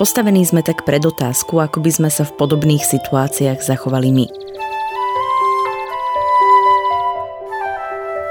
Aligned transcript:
Postavení 0.00 0.48
sme 0.48 0.64
tak 0.64 0.88
pred 0.88 1.04
otázku, 1.04 1.60
ako 1.60 1.84
by 1.84 1.92
sme 1.92 2.08
sa 2.08 2.24
v 2.24 2.32
podobných 2.40 2.80
situáciách 2.80 3.60
zachovali 3.60 4.08
my. 4.08 4.26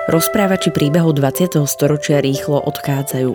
Rozprávači 0.09 0.73
príbehov 0.73 1.21
20. 1.21 1.69
storočia 1.69 2.17
rýchlo 2.17 2.57
odchádzajú. 2.65 3.29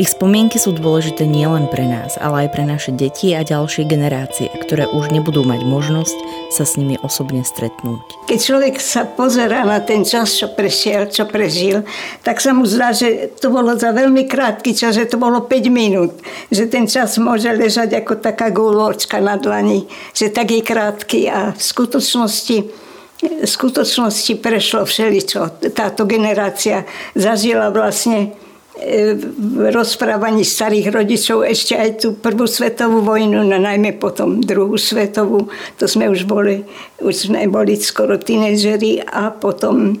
Ich 0.00 0.08
spomienky 0.08 0.56
sú 0.56 0.72
dôležité 0.72 1.28
nielen 1.28 1.68
pre 1.68 1.84
nás, 1.84 2.16
ale 2.16 2.48
aj 2.48 2.56
pre 2.56 2.64
naše 2.64 2.96
deti 2.96 3.36
a 3.36 3.44
ďalšie 3.44 3.84
generácie, 3.84 4.48
ktoré 4.64 4.88
už 4.88 5.12
nebudú 5.12 5.44
mať 5.44 5.68
možnosť 5.68 6.16
sa 6.48 6.64
s 6.64 6.80
nimi 6.80 6.96
osobne 7.04 7.44
stretnúť. 7.44 8.24
Keď 8.24 8.38
človek 8.40 8.80
sa 8.80 9.04
pozerá 9.04 9.68
na 9.68 9.84
ten 9.84 10.00
čas, 10.00 10.32
čo 10.32 10.48
prešiel, 10.48 11.12
čo 11.12 11.28
prežil, 11.28 11.84
tak 12.24 12.40
sa 12.40 12.56
mu 12.56 12.64
zdá, 12.64 12.96
že 12.96 13.28
to 13.36 13.52
bolo 13.52 13.76
za 13.76 13.92
veľmi 13.92 14.24
krátky 14.24 14.72
čas, 14.72 14.96
že 14.96 15.04
to 15.04 15.20
bolo 15.20 15.44
5 15.44 15.68
minút. 15.68 16.16
Že 16.48 16.72
ten 16.72 16.88
čas 16.88 17.20
môže 17.20 17.52
ležať 17.52 18.00
ako 18.00 18.16
taká 18.16 18.48
gúločka 18.48 19.20
na 19.20 19.36
dlani, 19.36 19.84
že 20.16 20.32
tak 20.32 20.56
je 20.56 20.64
krátky 20.64 21.28
a 21.28 21.52
v 21.52 21.60
skutočnosti 21.60 22.87
v 23.18 23.46
skutočnosti 23.46 24.38
prešlo 24.38 24.86
všeličo. 24.86 25.70
Táto 25.74 26.06
generácia 26.06 26.86
zažila 27.18 27.74
vlastne 27.74 28.30
e, 28.78 29.18
v 29.18 29.74
rozprávaní 29.74 30.46
starých 30.46 30.94
rodičov 30.94 31.42
ešte 31.42 31.74
aj 31.74 31.90
tú 31.98 32.08
prvú 32.14 32.46
svetovú 32.46 33.02
vojnu, 33.02 33.42
no 33.42 33.56
najmä 33.58 33.98
potom 33.98 34.38
druhú 34.38 34.78
svetovú. 34.78 35.50
To 35.82 35.84
sme 35.90 36.06
už 36.06 36.30
boli, 36.30 36.62
už 37.02 37.30
sme 37.30 37.50
boli 37.50 37.74
skoro 37.74 38.14
tínežeri 38.22 39.02
a 39.02 39.34
potom 39.34 39.98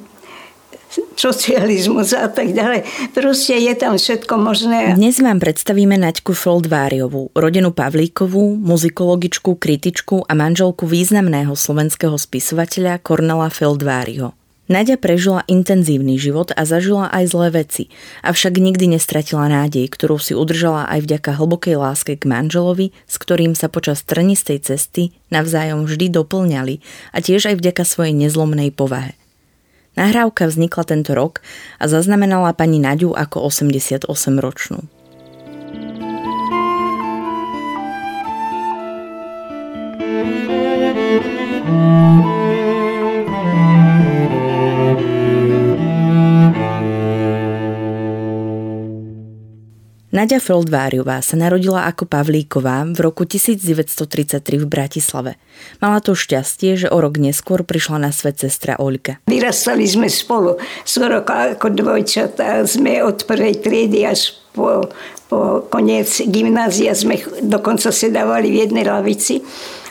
socializmus 1.18 2.14
a 2.16 2.30
tak 2.30 2.54
ďalej. 2.54 2.84
Proste 3.12 3.58
je 3.58 3.74
tam 3.76 3.98
všetko 3.98 4.34
možné. 4.40 4.94
Dnes 4.94 5.18
vám 5.20 5.42
predstavíme 5.42 5.98
Naďku 5.98 6.32
Foldváriovú, 6.32 7.34
rodinu 7.36 7.74
Pavlíkovú, 7.74 8.56
muzikologičku, 8.56 9.58
kritičku 9.58 10.24
a 10.24 10.32
manželku 10.32 10.88
významného 10.88 11.52
slovenského 11.52 12.16
spisovateľa 12.16 13.02
Kornela 13.02 13.52
Feldváriho. 13.52 14.38
Nadia 14.68 15.00
prežila 15.00 15.48
intenzívny 15.48 16.20
život 16.20 16.52
a 16.52 16.68
zažila 16.68 17.08
aj 17.08 17.24
zlé 17.32 17.48
veci, 17.64 17.88
avšak 18.20 18.60
nikdy 18.60 19.00
nestratila 19.00 19.48
nádej, 19.48 19.88
ktorú 19.88 20.20
si 20.20 20.36
udržala 20.36 20.84
aj 20.92 21.08
vďaka 21.08 21.40
hlbokej 21.40 21.80
láske 21.80 22.20
k 22.20 22.28
manželovi, 22.28 22.92
s 23.08 23.16
ktorým 23.16 23.56
sa 23.56 23.72
počas 23.72 24.04
trnistej 24.04 24.60
cesty 24.60 25.16
navzájom 25.32 25.88
vždy 25.88 26.12
doplňali 26.12 26.84
a 27.16 27.18
tiež 27.24 27.48
aj 27.48 27.64
vďaka 27.64 27.82
svojej 27.88 28.12
nezlomnej 28.12 28.68
povahe. 28.68 29.16
Nahrávka 29.98 30.46
vznikla 30.46 30.86
tento 30.86 31.10
rok 31.10 31.42
a 31.82 31.90
zaznamenala 31.90 32.54
pani 32.54 32.78
Naďu 32.78 33.18
ako 33.18 33.50
88-ročnú. 33.50 34.86
Nadia 50.18 50.42
Feldváriová 50.42 51.22
sa 51.22 51.38
narodila 51.38 51.86
ako 51.86 52.02
Pavlíková 52.10 52.82
v 52.90 52.98
roku 53.06 53.22
1933 53.22 54.42
v 54.58 54.66
Bratislave. 54.66 55.38
Mala 55.78 56.02
to 56.02 56.18
šťastie, 56.18 56.74
že 56.74 56.90
o 56.90 56.98
rok 56.98 57.22
neskôr 57.22 57.62
prišla 57.62 58.02
na 58.02 58.10
svet 58.10 58.42
sestra 58.42 58.74
Oľka. 58.82 59.22
Vyrastali 59.30 59.86
sme 59.86 60.10
spolu, 60.10 60.58
skoro 60.82 61.22
ako 61.22 61.70
dvojčatá. 61.70 62.66
Sme 62.66 62.98
od 62.98 63.30
prvej 63.30 63.62
triedy 63.62 64.10
až 64.10 64.34
po, 64.50 64.90
po 65.30 65.62
koniec 65.70 66.10
gymnázia 66.26 66.98
sme 66.98 67.22
dokonca 67.38 67.94
sedávali 67.94 68.50
v 68.50 68.66
jednej 68.66 68.90
lavici. 68.90 69.38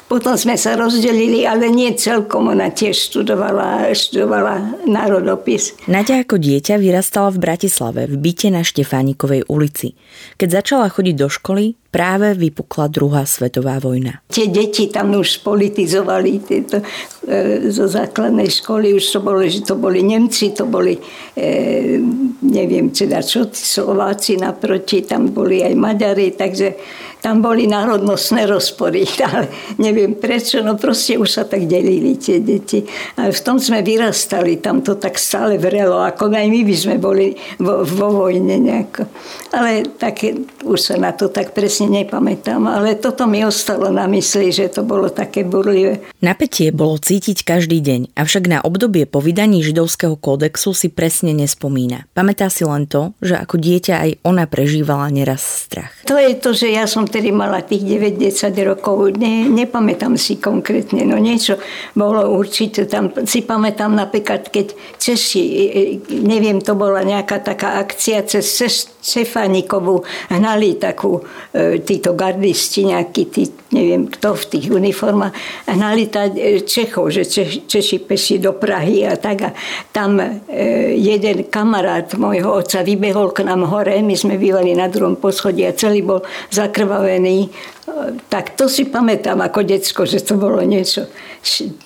Potom 0.07 0.39
sme 0.39 0.55
sa 0.55 0.79
rozdelili, 0.79 1.43
ale 1.43 1.67
nie 1.67 1.91
celkom. 1.91 2.47
Ona 2.47 2.71
tiež 2.71 3.11
študovala, 3.11 3.91
študovala 3.91 4.87
národopis. 4.87 5.75
Nadia 5.83 6.23
ako 6.23 6.39
dieťa 6.39 6.79
vyrastala 6.79 7.27
v 7.35 7.43
Bratislave, 7.43 8.07
v 8.07 8.15
byte 8.15 8.47
na 8.47 8.63
Štefánikovej 8.63 9.51
ulici. 9.51 9.99
Keď 10.39 10.63
začala 10.63 10.87
chodiť 10.87 11.15
do 11.19 11.27
školy, 11.27 11.75
práve 11.91 12.39
vypukla 12.39 12.87
druhá 12.87 13.27
svetová 13.27 13.83
vojna. 13.83 14.23
Tie 14.31 14.47
deti 14.47 14.87
tam 14.87 15.11
už 15.11 15.43
politizovali 15.43 16.31
tieto, 16.39 16.79
e, 17.27 17.67
zo 17.67 17.89
základnej 17.91 18.47
školy, 18.47 18.95
už 18.95 19.03
to 19.03 19.19
boli, 19.19 19.51
že 19.51 19.65
to 19.67 19.75
boli 19.75 20.07
Nemci, 20.07 20.55
to 20.55 20.69
boli, 20.69 20.95
e, 21.35 21.99
neviem 22.47 22.95
teda 22.95 23.19
čo, 23.19 23.49
Slováci 23.51 24.39
naproti, 24.39 25.03
tam 25.03 25.35
boli 25.35 25.63
aj 25.67 25.73
Maďari, 25.73 26.31
takže 26.37 26.67
tam 27.27 27.43
boli 27.43 27.67
národnostné 27.67 28.47
rozpory, 28.47 29.03
ale 29.27 29.51
neviem 29.83 30.15
prečo, 30.15 30.63
no 30.63 30.79
proste 30.79 31.19
už 31.19 31.27
sa 31.27 31.43
tak 31.43 31.67
delili 31.67 32.15
tie 32.15 32.39
deti. 32.39 32.87
Ale 33.19 33.35
v 33.35 33.43
tom 33.43 33.59
sme 33.59 33.83
vyrastali, 33.83 34.63
tam 34.63 34.79
to 34.79 34.95
tak 34.95 35.19
stále 35.19 35.59
vrelo, 35.59 35.99
ako 35.99 36.31
aj 36.31 36.47
my 36.47 36.63
by 36.63 36.75
sme 36.79 36.95
boli 36.95 37.35
vo, 37.59 37.83
vo 37.83 38.07
vojne 38.23 38.55
nejako. 38.63 39.11
Ale 39.51 39.83
také, 39.99 40.39
už 40.63 40.79
sa 40.79 40.95
na 40.95 41.11
to 41.11 41.27
tak 41.27 41.51
presne 41.51 41.91
nepamätám, 41.91 42.63
ale 42.63 42.95
toto 42.95 43.27
mi 43.27 43.43
ostalo 43.43 43.91
na 43.91 44.07
mysli, 44.07 44.55
že 44.55 44.71
to 44.71 44.87
bolo 44.87 45.11
také 45.11 45.43
burlivé. 45.43 45.99
Napätie 46.23 46.71
bolo 46.71 46.95
cítiť 46.95 47.43
každý 47.43 47.83
deň, 47.83 48.15
avšak 48.15 48.47
na 48.47 48.63
obdobie 48.63 49.03
po 49.03 49.19
vydaní 49.19 49.59
židovského 49.67 50.15
kódexu 50.15 50.71
si 50.71 50.87
presne 50.87 51.35
nespomína. 51.35 52.07
Pamätá 52.15 52.47
si 52.47 52.63
len 52.63 52.87
to, 52.87 53.11
že 53.19 53.35
ako 53.35 53.59
dieťa 53.59 53.93
aj 53.99 54.11
ona 54.23 54.47
prežívala 54.47 55.11
neraz 55.11 55.43
strach. 55.43 55.91
To 56.07 56.15
je 56.15 56.31
to, 56.39 56.55
že 56.55 56.71
ja 56.71 56.87
som 56.87 57.03
vtedy 57.17 57.33
mala 57.33 57.65
tých 57.65 57.81
9-10 57.81 58.53
rokov, 58.61 59.17
ne, 59.17 59.49
nepamätám 59.49 60.21
si 60.21 60.37
konkrétne, 60.37 61.01
no 61.01 61.17
niečo 61.17 61.57
bolo 61.97 62.29
určite 62.29 62.85
tam, 62.85 63.09
si 63.25 63.41
pamätám 63.41 63.89
napríklad, 63.89 64.53
keď 64.53 64.77
Češi, 65.01 65.41
e, 65.41 65.65
e, 65.65 65.81
neviem, 66.21 66.61
to 66.61 66.77
bola 66.77 67.01
nejaká 67.01 67.41
taká 67.41 67.81
akcia 67.81 68.21
cez 68.29 68.45
Šefánikovu, 69.01 70.05
hnali 70.29 70.77
takú, 70.77 71.25
e, 71.57 71.81
títo 71.81 72.13
gardisti, 72.13 72.85
nejakí 72.85 73.33
tí, 73.33 73.49
neviem 73.73 74.05
kto 74.13 74.37
v 74.37 74.43
tých 74.53 74.65
uniformách, 74.69 75.33
hnali 75.73 76.13
tá 76.13 76.29
Čechov, 76.61 77.09
že 77.09 77.25
Češi, 77.25 77.65
Češi 77.65 77.97
peši 78.05 78.35
do 78.37 78.53
Prahy 78.53 79.09
a 79.09 79.17
tak 79.17 79.37
a 79.41 79.49
tam 79.89 80.21
jeden 80.93 81.49
kamarát 81.49 82.13
môjho 82.13 82.61
otca 82.61 82.85
vybehol 82.85 83.33
k 83.33 83.41
nám 83.41 83.65
hore, 83.65 83.97
my 84.05 84.13
sme 84.13 84.37
bývali 84.37 84.77
na 84.77 84.85
druhom 84.85 85.17
poschodí 85.17 85.65
a 85.65 85.73
celý 85.73 86.03
bol 86.03 86.21
zakrvavený 86.51 86.96
vybavený. 86.97 87.49
Tak 88.29 88.57
to 88.57 88.69
si 88.69 88.85
pamätám 88.85 89.41
ako 89.41 89.63
decko, 89.63 90.05
že 90.05 90.21
to 90.21 90.35
bolo 90.37 90.61
niečo 90.61 91.07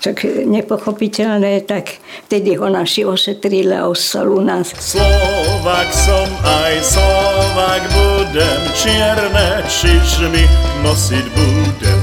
tak 0.01 0.25
nepochopiteľné, 0.25 1.67
tak 1.69 2.01
vtedy 2.27 2.57
ho 2.57 2.65
naši 2.71 3.05
ošetrili 3.05 3.77
a 3.77 3.85
ostal 3.85 4.31
u 4.31 4.41
nás. 4.41 4.73
Slovak 4.79 5.87
som 5.93 6.27
aj 6.41 6.73
Slovak 6.81 7.81
budem, 7.93 8.61
čierne 8.73 9.61
čičmy 9.69 10.43
nosiť 10.81 11.25
budem. 11.37 12.01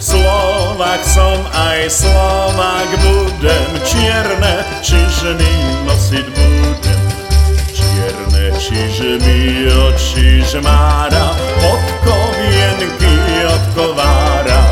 Slovak 0.00 1.04
som 1.06 1.38
aj 1.54 1.86
Slovak 1.92 2.88
budem, 2.98 3.70
čierne 3.86 4.54
čižmy 4.82 5.52
nosiť 5.86 6.26
budem. 6.34 6.59
Čierne 8.70 8.86
čižmy 8.94 9.66
od 9.66 9.98
čižmára, 9.98 11.26
od 11.58 11.82
kovienky 12.06 13.14
od 13.50 13.64
kovára. 13.74 14.62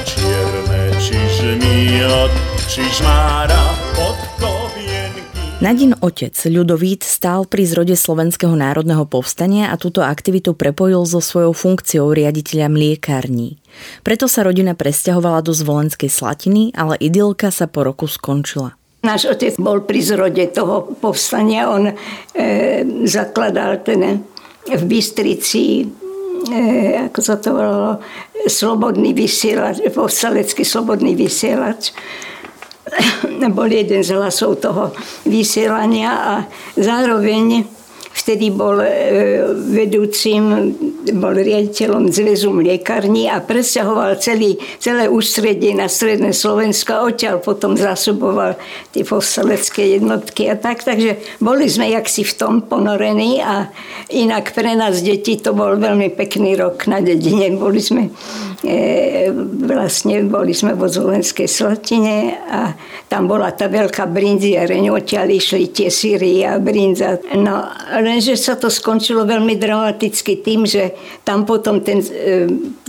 Čierne 0.00 0.96
čižmy 0.96 2.00
od 2.08 2.32
čižmára, 2.72 3.60
od 4.00 4.16
kovienky. 4.40 5.60
Nadin 5.60 5.92
otec 5.92 6.32
Ľudovít 6.32 7.04
stál 7.04 7.44
pri 7.44 7.68
zrode 7.68 8.00
Slovenského 8.00 8.56
národného 8.56 9.04
povstania 9.04 9.68
a 9.68 9.76
túto 9.76 10.00
aktivitu 10.00 10.56
prepojil 10.56 11.04
so 11.04 11.20
svojou 11.20 11.52
funkciou 11.52 12.16
riaditeľa 12.16 12.72
mliekární. 12.72 13.60
Preto 14.00 14.24
sa 14.24 14.48
rodina 14.48 14.72
presťahovala 14.72 15.44
do 15.44 15.52
Zvolenskej 15.52 16.08
Slatiny, 16.08 16.72
ale 16.72 16.96
idylka 16.96 17.52
sa 17.52 17.68
po 17.68 17.84
roku 17.84 18.08
skončila. 18.08 18.80
Náš 19.04 19.28
otec 19.28 19.60
bol 19.60 19.84
pri 19.84 20.00
zrode 20.00 20.48
toho 20.48 20.96
povstania, 20.96 21.68
on 21.68 21.92
e, 21.92 21.94
zakladal 23.04 23.84
ten 23.84 24.24
v 24.64 24.82
Bystrici 24.88 25.84
e, 26.48 27.04
ako 27.12 27.20
sa 27.20 27.36
to 27.36 27.52
volalo, 27.52 28.00
slobodný 28.48 29.12
vysielač, 29.12 29.84
povstalecký 29.92 30.64
slobodný 30.64 31.12
vysielač. 31.12 31.92
Bol 33.56 33.68
jeden 33.68 34.00
z 34.00 34.16
hlasov 34.16 34.60
toho 34.60 34.92
vysielania 35.28 36.12
a 36.12 36.34
zároveň 36.76 37.64
vtedy 38.14 38.54
bol 38.54 38.78
e, 38.78 39.42
vedúcim, 39.74 40.70
bol 41.18 41.34
riaditeľom 41.34 42.08
Zväzu 42.14 42.54
mliekarní 42.54 43.26
a 43.26 43.42
presťahoval 43.42 44.22
celý, 44.22 44.56
celé 44.78 45.10
ústredie 45.10 45.74
na 45.74 45.90
stredné 45.90 46.30
Slovensko 46.30 46.90
a 46.94 47.04
odtiaľ 47.10 47.42
potom 47.42 47.74
zásoboval 47.74 48.54
tie 48.94 49.02
povstalecké 49.02 49.98
jednotky 49.98 50.46
a 50.46 50.54
tak. 50.54 50.86
Takže 50.86 51.42
boli 51.42 51.66
sme 51.66 51.90
jaksi 51.90 52.22
v 52.22 52.32
tom 52.38 52.54
ponorení 52.62 53.42
a 53.42 53.66
inak 54.14 54.54
pre 54.54 54.78
nás 54.78 55.02
deti 55.02 55.34
to 55.42 55.50
bol 55.50 55.74
veľmi 55.74 56.14
pekný 56.14 56.54
rok 56.54 56.86
na 56.86 57.02
dedine. 57.02 57.50
Boli 57.58 57.82
sme 57.82 58.14
e, 58.62 59.28
vlastne 59.66 60.22
boli 60.30 60.54
sme 60.54 60.78
vo 60.78 60.86
Zvolenskej 60.86 61.50
Slotine 61.50 62.38
a 62.46 62.70
tam 63.10 63.26
bola 63.26 63.50
tá 63.52 63.66
veľká 63.66 64.06
brinziareň, 64.06 64.90
odtiaľ 64.94 65.28
išli 65.34 65.74
tie 65.74 65.90
síry 65.90 66.46
a 66.46 66.62
brinza. 66.62 67.18
No, 67.34 67.66
lenže 68.04 68.36
sa 68.36 68.54
to 68.60 68.68
skončilo 68.68 69.24
veľmi 69.24 69.56
dramaticky 69.56 70.44
tým, 70.44 70.68
že 70.68 70.92
tam 71.24 71.48
potom 71.48 71.80
ten 71.80 72.04
e, 72.04 72.08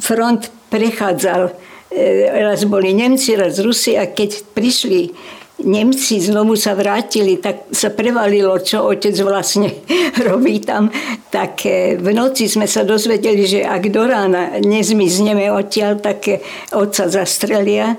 front 0.03 0.51
prechádzal. 0.67 1.55
E, 1.89 2.27
raz 2.43 2.67
boli 2.67 2.91
Nemci, 2.91 3.39
raz 3.39 3.57
Rusi 3.63 3.95
a 3.95 4.11
keď 4.11 4.43
prišli 4.51 5.15
Nemci 5.55 6.19
znovu 6.19 6.59
sa 6.59 6.75
vrátili, 6.75 7.39
tak 7.39 7.71
sa 7.71 7.87
prevalilo, 7.87 8.59
čo 8.59 8.91
otec 8.91 9.15
vlastne 9.23 9.71
robí 10.27 10.59
tam. 10.59 10.91
Tak 11.31 11.53
e, 11.63 11.95
v 11.95 12.11
noci 12.11 12.51
sme 12.51 12.67
sa 12.67 12.83
dozvedeli, 12.83 13.47
že 13.47 13.63
ak 13.63 13.87
do 13.87 14.03
rána 14.03 14.59
nezmizneme 14.59 15.47
odtiaľ, 15.47 16.03
tak 16.03 16.43
otca 16.75 17.07
zastrelia 17.07 17.95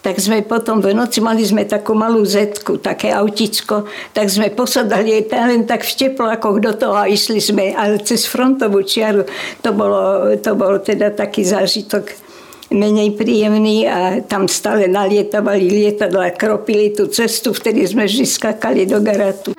tak 0.00 0.16
sme 0.16 0.40
potom 0.40 0.80
v 0.80 0.96
noci 0.96 1.20
mali 1.20 1.44
sme 1.44 1.68
takú 1.68 1.92
malú 1.92 2.24
zetku, 2.24 2.80
také 2.80 3.12
autičko, 3.12 3.84
tak 4.16 4.32
sme 4.32 4.48
posadali 4.48 5.28
len 5.28 5.68
tak 5.68 5.84
v 5.84 5.92
teplákoch 5.92 6.56
do 6.56 6.72
toho 6.72 6.96
a 6.96 7.04
išli 7.04 7.36
sme, 7.36 7.76
ale 7.76 8.00
cez 8.00 8.24
frontovú 8.24 8.80
čiaru. 8.80 9.28
To 9.60 9.70
bolo, 9.76 10.32
to 10.40 10.56
bol 10.56 10.80
teda 10.80 11.12
taký 11.12 11.44
zážitok 11.44 12.29
menej 12.70 13.18
príjemný 13.18 13.86
a 13.90 14.22
tam 14.22 14.46
stále 14.46 14.86
nalietavali 14.86 15.66
lietadla, 15.70 16.38
kropili 16.38 16.94
tú 16.94 17.10
cestu, 17.10 17.50
vtedy 17.50 17.82
sme 17.86 18.06
vždy 18.06 18.24
skakali 18.26 18.86
do 18.86 19.02
garatu. 19.02 19.50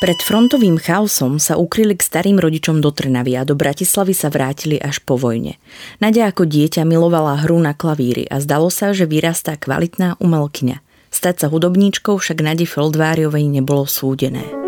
Pred 0.00 0.16
frontovým 0.24 0.80
chaosom 0.80 1.36
sa 1.36 1.60
ukryli 1.60 1.92
k 1.92 2.00
starým 2.00 2.40
rodičom 2.40 2.80
do 2.80 2.88
Trnavy 2.88 3.36
a 3.36 3.44
do 3.44 3.52
Bratislavy 3.52 4.16
sa 4.16 4.32
vrátili 4.32 4.80
až 4.80 5.04
po 5.04 5.20
vojne. 5.20 5.60
Nadia 6.00 6.32
ako 6.32 6.48
dieťa 6.48 6.88
milovala 6.88 7.44
hru 7.44 7.60
na 7.60 7.76
klavíry 7.76 8.24
a 8.32 8.40
zdalo 8.40 8.72
sa, 8.72 8.96
že 8.96 9.04
vyrastá 9.04 9.60
kvalitná 9.60 10.16
umelkyňa. 10.16 10.80
Stať 11.10 11.34
sa 11.42 11.46
hudobníčkou 11.50 12.16
však 12.16 12.38
Nadi 12.40 12.64
Feldváriovej 12.64 13.50
nebolo 13.50 13.84
súdené. 13.84 14.59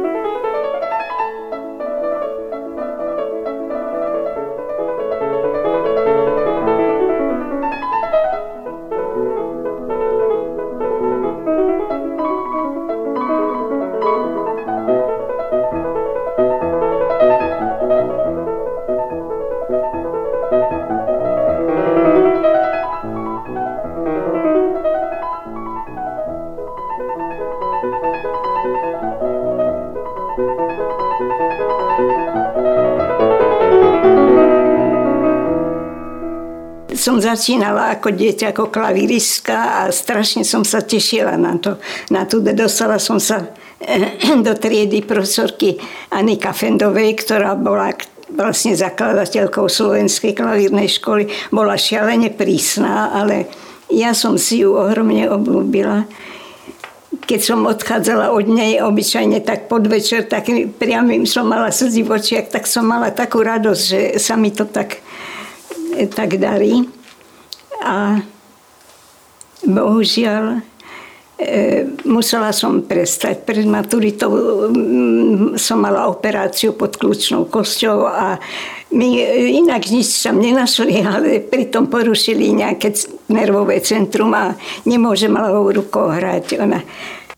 Začínala 37.43 37.99
ako 37.99 38.15
dieťa, 38.15 38.55
ako 38.55 38.71
klavíristka 38.71 39.83
a 39.83 39.91
strašne 39.91 40.47
som 40.47 40.63
sa 40.63 40.79
tešila 40.79 41.35
na 41.35 41.59
to. 41.59 41.75
Na 42.15 42.23
to 42.23 42.39
dostala 42.39 43.03
som 43.03 43.19
sa 43.19 43.51
do 44.47 44.55
triedy 44.55 45.03
profesorky 45.03 45.75
Anika 46.15 46.55
Fendovej, 46.55 47.19
ktorá 47.19 47.59
bola 47.59 47.99
vlastne 48.31 48.79
zakladateľkou 48.79 49.67
Slovenskej 49.67 50.39
klavírnej 50.39 50.87
školy. 50.87 51.27
Bola 51.51 51.75
šialene 51.75 52.31
prísna, 52.31 53.11
ale 53.11 53.51
ja 53.91 54.15
som 54.15 54.39
si 54.39 54.63
ju 54.63 54.79
ohromne 54.79 55.27
obľúbila 55.27 56.07
keď 57.23 57.41
som 57.43 57.65
odchádzala 57.65 58.35
od 58.35 58.51
nej 58.51 58.83
obyčajne 58.83 59.47
tak 59.47 59.71
podvečer, 59.71 60.27
tak 60.27 60.49
priamým 60.79 61.23
som 61.23 61.47
mala 61.47 61.71
slzy 61.71 62.03
v 62.03 62.19
očiach, 62.19 62.51
tak 62.51 62.67
som 62.67 62.83
mala 62.83 63.15
takú 63.15 63.41
radosť, 63.41 63.83
že 63.83 64.01
sa 64.19 64.35
mi 64.35 64.51
to 64.51 64.67
tak 64.67 65.03
tak 66.13 66.41
darí. 66.41 67.02
A 67.83 68.23
bohužiaľ 69.67 70.59
e, 70.59 70.61
musela 72.07 72.51
som 72.55 72.83
prestať. 72.83 73.43
Pred 73.47 73.67
maturitou 73.67 74.31
mm, 74.71 75.59
som 75.59 75.83
mala 75.83 76.07
operáciu 76.11 76.75
pod 76.75 76.99
kľúčnou 76.99 77.47
kosťou 77.51 78.07
a 78.07 78.39
my 78.93 79.09
inak 79.57 79.89
nič 79.89 80.21
tam 80.21 80.37
nenašli, 80.37 81.01
ale 81.01 81.41
pritom 81.41 81.89
porušili 81.89 82.53
nejaké 82.53 82.93
nervové 83.33 83.81
centrum 83.81 84.37
a 84.37 84.53
nemôžem 84.85 85.33
ľavou 85.33 85.73
rukou 85.73 86.13
hrať. 86.13 86.61
Ona 86.61 86.81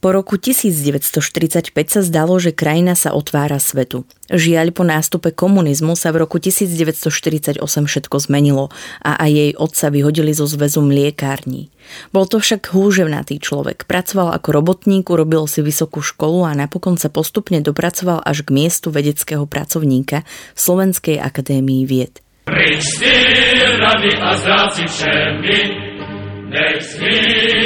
po 0.04 0.12
roku 0.12 0.36
1945 0.36 1.72
sa 1.88 2.04
zdalo, 2.04 2.36
že 2.36 2.52
krajina 2.52 2.92
sa 2.92 3.16
otvára 3.16 3.56
svetu. 3.56 4.04
Žiaľ, 4.28 4.76
po 4.76 4.84
nástupe 4.84 5.32
komunizmu 5.32 5.96
sa 5.96 6.12
v 6.12 6.28
roku 6.28 6.36
1948 6.36 7.56
všetko 7.64 8.16
zmenilo 8.20 8.68
a 9.00 9.16
aj 9.16 9.30
jej 9.32 9.50
otca 9.56 9.88
vyhodili 9.88 10.36
zo 10.36 10.44
zväzu 10.44 10.84
mliekární. 10.84 11.72
Bol 12.12 12.28
to 12.28 12.36
však 12.36 12.76
húževnatý 12.76 13.40
človek. 13.40 13.88
Pracoval 13.88 14.36
ako 14.36 14.48
robotník, 14.52 15.08
urobil 15.08 15.48
si 15.48 15.64
vysokú 15.64 16.04
školu 16.04 16.44
a 16.44 16.52
napokon 16.52 17.00
sa 17.00 17.08
postupne 17.08 17.64
dopracoval 17.64 18.20
až 18.28 18.44
k 18.44 18.52
miestu 18.52 18.92
vedeckého 18.92 19.48
pracovníka 19.48 20.28
v 20.52 20.58
Slovenskej 20.60 21.16
akadémii 21.16 21.88
vied. 21.88 22.20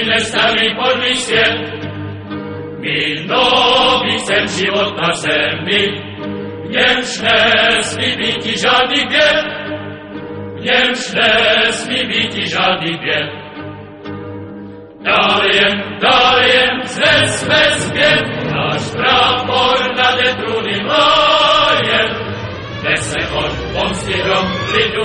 nech 0.07 0.23
starý 0.23 0.71
podlý 0.79 1.13
sviet, 1.19 1.78
noví 3.27 4.19
chcem 4.19 4.49
život 4.49 4.97
na 4.97 5.13
zemi, 5.13 5.83
v 6.65 6.71
němž 6.71 7.21
nesmí 7.21 8.17
být 8.17 8.59
žádný 8.59 9.07
běd, 9.09 9.45
v 10.57 10.65
němž 10.65 11.13
nesmí 11.15 12.07
být 12.07 12.33
žádný 12.33 12.99
běd. 12.99 13.31
Dál 15.03 15.43
jen, 15.55 15.99
dál 16.01 16.39
jen, 16.43 16.81
znesme 16.85 17.71
zpět, 17.71 18.25
náš 18.53 18.91
prápor 18.91 19.97
nad 19.97 20.37
trůny 20.37 20.81
mlájem, 20.83 22.09
nese 22.85 23.29
od 23.35 23.53
pomsty 23.73 24.13
hrom 24.13 24.47
lidu 24.75 25.03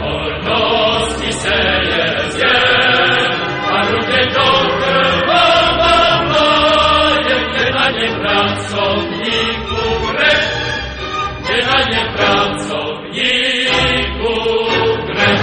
hodnosti 0.00 1.32
se 1.32 1.54
je 1.90 2.30
zjem, 2.30 3.30
a 3.72 3.90
ruke 3.90 4.26
do 4.34 4.48
krva 4.78 5.65
Dzielanie 7.86 8.10
pracowników 8.18 9.98
grech, 10.10 10.46
dzielanie 11.46 12.02
pracowników 12.16 13.06
grech. 15.06 15.42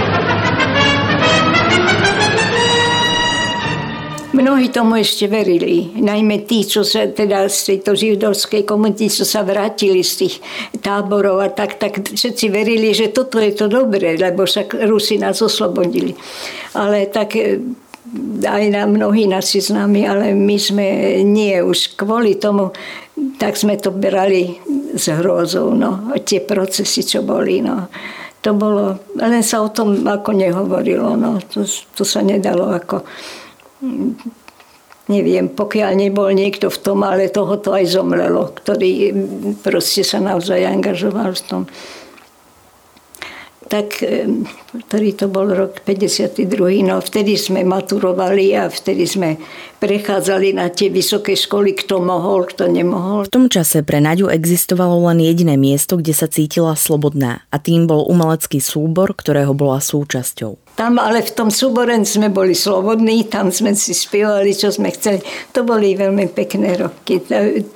Mnohí 4.34 4.68
tomu 4.68 5.00
ešte 5.00 5.24
verili, 5.24 5.88
najmä 5.96 6.44
tí, 6.44 6.68
čo 6.68 6.84
sa 6.84 7.08
teda 7.08 7.48
z 7.48 7.80
tejto 7.80 7.96
židovskej 7.96 8.68
komunity, 8.68 9.08
čo 9.08 9.24
sa 9.24 9.40
vrátili 9.40 10.04
z 10.04 10.28
tých 10.28 10.44
táborov 10.84 11.40
a 11.40 11.48
tak, 11.48 11.80
tak 11.80 12.12
všetci 12.12 12.52
verili, 12.52 12.92
že 12.92 13.08
toto 13.08 13.40
je 13.40 13.56
to 13.56 13.72
dobré, 13.72 14.20
lebo 14.20 14.44
však 14.44 14.84
Rusi 14.84 15.16
nás 15.16 15.40
oslobodili. 15.40 16.12
Ale 16.76 17.08
tak 17.08 17.40
aj 18.44 18.64
na 18.70 18.86
mnohí 18.86 19.26
naši 19.26 19.60
známi, 19.60 20.06
ale 20.06 20.32
my 20.32 20.56
sme 20.56 20.86
nie 21.26 21.58
už 21.60 21.98
kvôli 21.98 22.38
tomu, 22.38 22.70
tak 23.38 23.58
sme 23.58 23.74
to 23.78 23.90
brali 23.90 24.58
s 24.94 25.10
hrozou, 25.10 25.74
no, 25.74 26.14
tie 26.22 26.42
procesy, 26.42 27.02
čo 27.02 27.26
boli, 27.26 27.60
no. 27.60 27.90
To 28.44 28.52
bolo, 28.52 29.00
len 29.16 29.40
sa 29.40 29.64
o 29.64 29.72
tom 29.72 30.04
ako 30.04 30.36
nehovorilo, 30.36 31.16
no, 31.16 31.40
to, 31.40 31.64
to 31.66 32.04
sa 32.04 32.20
nedalo 32.20 32.70
ako 32.76 33.02
neviem, 35.08 35.52
pokiaľ 35.52 35.90
nebol 36.00 36.32
niekto 36.32 36.72
v 36.72 36.78
tom, 36.80 37.04
ale 37.04 37.28
toho 37.28 37.60
to 37.60 37.76
aj 37.76 37.84
zomrelo, 37.92 38.56
ktorý 38.56 39.12
proste 39.60 40.00
sa 40.00 40.16
naozaj 40.20 40.64
angažoval 40.64 41.36
v 41.36 41.44
tom 41.44 41.62
tak 43.68 44.00
ktorý 44.74 45.08
to 45.14 45.26
bol 45.30 45.46
rok 45.46 45.82
52. 45.86 46.44
No 46.82 46.98
vtedy 46.98 47.38
sme 47.38 47.62
maturovali 47.62 48.54
a 48.58 48.66
vtedy 48.66 49.06
sme 49.06 49.38
prechádzali 49.78 50.56
na 50.56 50.72
tie 50.72 50.88
vysoké 50.88 51.36
školy, 51.36 51.76
kto 51.76 52.00
mohol, 52.00 52.48
kto 52.48 52.66
nemohol. 52.66 53.28
V 53.28 53.32
tom 53.32 53.46
čase 53.52 53.84
pre 53.84 54.00
Naďu 54.00 54.32
existovalo 54.32 55.04
len 55.12 55.20
jediné 55.20 55.60
miesto, 55.60 56.00
kde 56.00 56.16
sa 56.16 56.26
cítila 56.26 56.72
slobodná 56.74 57.44
a 57.52 57.56
tým 57.60 57.84
bol 57.84 58.08
umelecký 58.08 58.58
súbor, 58.64 59.12
ktorého 59.12 59.52
bola 59.52 59.78
súčasťou. 59.84 60.63
Tam 60.74 60.98
ale 60.98 61.22
v 61.22 61.30
tom 61.30 61.54
súbore 61.54 61.94
sme 62.02 62.34
boli 62.34 62.50
slobodní, 62.50 63.30
tam 63.30 63.54
sme 63.54 63.78
si 63.78 63.94
spievali, 63.94 64.50
čo 64.50 64.74
sme 64.74 64.90
chceli. 64.90 65.22
To 65.54 65.62
boli 65.62 65.94
veľmi 65.94 66.26
pekné 66.34 66.74
roky. 66.74 67.22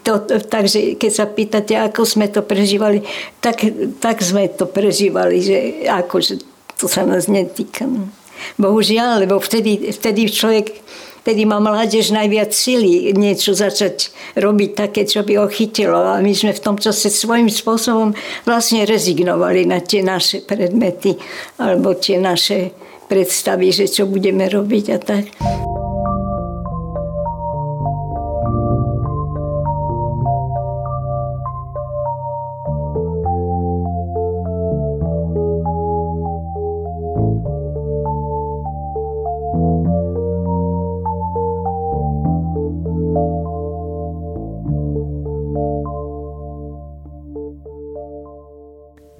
To, 0.02 0.26
to, 0.26 0.42
takže 0.42 0.98
keď 0.98 1.10
sa 1.14 1.30
pýtate, 1.30 1.78
ako 1.78 2.02
sme 2.02 2.26
to 2.26 2.42
prežívali, 2.42 3.06
tak, 3.38 3.62
tak 4.02 4.18
sme 4.18 4.50
to 4.50 4.66
prežívali, 4.66 5.38
že 5.38 5.56
akože 5.86 6.42
to 6.74 6.90
sa 6.90 7.06
nás 7.06 7.30
netýka. 7.30 7.86
No. 7.86 8.10
Bohužiaľ, 8.58 9.22
lebo 9.22 9.38
vtedy, 9.38 9.94
vtedy 9.94 10.26
človek 10.26 10.82
vtedy 11.28 11.44
má 11.44 11.60
mládež 11.60 12.08
najviac 12.08 12.56
sily 12.56 13.12
niečo 13.12 13.52
začať 13.52 14.08
robiť 14.40 14.70
také, 14.72 15.04
čo 15.04 15.20
by 15.28 15.36
ho 15.36 15.46
chytilo. 15.52 16.00
A 16.00 16.24
my 16.24 16.32
sme 16.32 16.56
v 16.56 16.64
tom 16.64 16.80
čase 16.80 17.12
svojím 17.12 17.52
spôsobom 17.52 18.16
vlastne 18.48 18.88
rezignovali 18.88 19.68
na 19.68 19.84
tie 19.84 20.00
naše 20.00 20.40
predmety 20.40 21.20
alebo 21.60 21.92
tie 21.92 22.16
naše 22.16 22.72
predstavy, 23.08 23.72
že 23.72 23.88
čo 23.88 24.04
budeme 24.04 24.46
robiť 24.46 24.84
a 24.92 24.98
tak. 25.00 25.24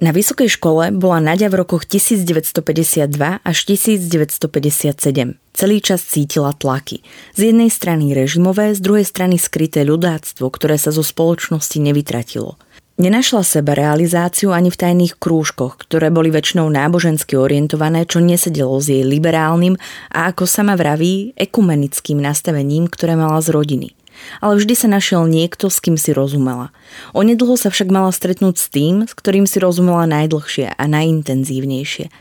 Na 0.09 0.17
vysokej 0.17 0.57
škole 0.57 0.89
bola 0.89 1.21
Nadia 1.21 1.53
v 1.53 1.61
rokoch 1.61 1.85
1952 1.85 3.45
až 3.45 3.57
1957. 3.69 5.37
Celý 5.53 5.77
čas 5.85 6.01
cítila 6.01 6.49
tlaky. 6.49 7.05
Z 7.37 7.53
jednej 7.53 7.69
strany 7.69 8.17
režimové, 8.17 8.73
z 8.73 8.81
druhej 8.81 9.05
strany 9.05 9.37
skryté 9.37 9.85
ľudáctvo, 9.85 10.49
ktoré 10.49 10.81
sa 10.81 10.89
zo 10.89 11.05
spoločnosti 11.05 11.77
nevytratilo. 11.77 12.57
Nenašla 12.97 13.45
seba 13.45 13.77
realizáciu 13.77 14.49
ani 14.49 14.73
v 14.73 14.81
tajných 14.81 15.21
krúžkoch, 15.21 15.77
ktoré 15.77 16.09
boli 16.09 16.33
väčšinou 16.33 16.73
nábožensky 16.73 17.37
orientované, 17.37 18.09
čo 18.09 18.17
nesedelo 18.17 18.81
s 18.81 18.89
jej 18.89 19.05
liberálnym 19.05 19.77
a 20.09 20.33
ako 20.33 20.49
sama 20.49 20.73
vraví, 20.73 21.37
ekumenickým 21.37 22.17
nastavením, 22.17 22.89
ktoré 22.89 23.13
mala 23.13 23.37
z 23.45 23.53
rodiny 23.53 23.98
ale 24.39 24.59
vždy 24.59 24.73
sa 24.75 24.87
našiel 24.87 25.25
niekto, 25.25 25.67
s 25.67 25.79
kým 25.83 25.95
si 25.95 26.15
rozumela. 26.15 26.73
Onedlho 27.13 27.55
sa 27.55 27.69
však 27.69 27.91
mala 27.91 28.09
stretnúť 28.13 28.55
s 28.57 28.67
tým, 28.71 29.05
s 29.05 29.13
ktorým 29.13 29.45
si 29.45 29.59
rozumela 29.59 30.09
najdlhšie 30.09 30.75
a 30.75 30.83
najintenzívnejšie. 30.87 32.11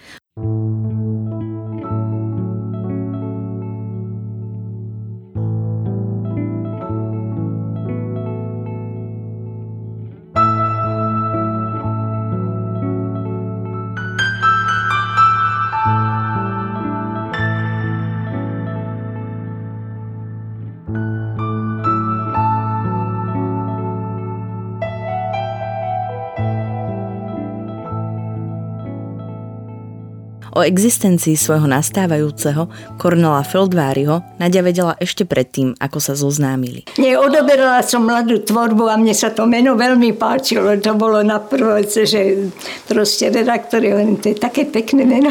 O 30.59 30.67
existencii 30.67 31.39
svojho 31.39 31.71
nastávajúceho 31.71 32.67
Cornela 32.99 33.47
Feldváriho 33.47 34.27
Nadia 34.43 34.59
vedela 34.59 34.99
ešte 34.99 35.23
predtým, 35.23 35.79
ako 35.79 36.03
sa 36.03 36.19
zoznámili. 36.19 36.83
Nie, 36.99 37.15
odoberala 37.15 37.79
som 37.87 38.03
mladú 38.03 38.43
tvorbu 38.43 38.91
a 38.91 38.99
mne 38.99 39.15
sa 39.15 39.31
to 39.31 39.47
meno 39.47 39.79
veľmi 39.79 40.19
páčilo. 40.19 40.75
To 40.83 40.99
bolo 40.99 41.23
na 41.23 41.39
prvé, 41.39 41.87
že 41.87 42.51
proste 42.91 43.31
redaktor 43.31 43.87
to 44.19 44.35
je 44.35 44.35
také 44.35 44.67
pekné 44.67 45.07
meno. 45.07 45.31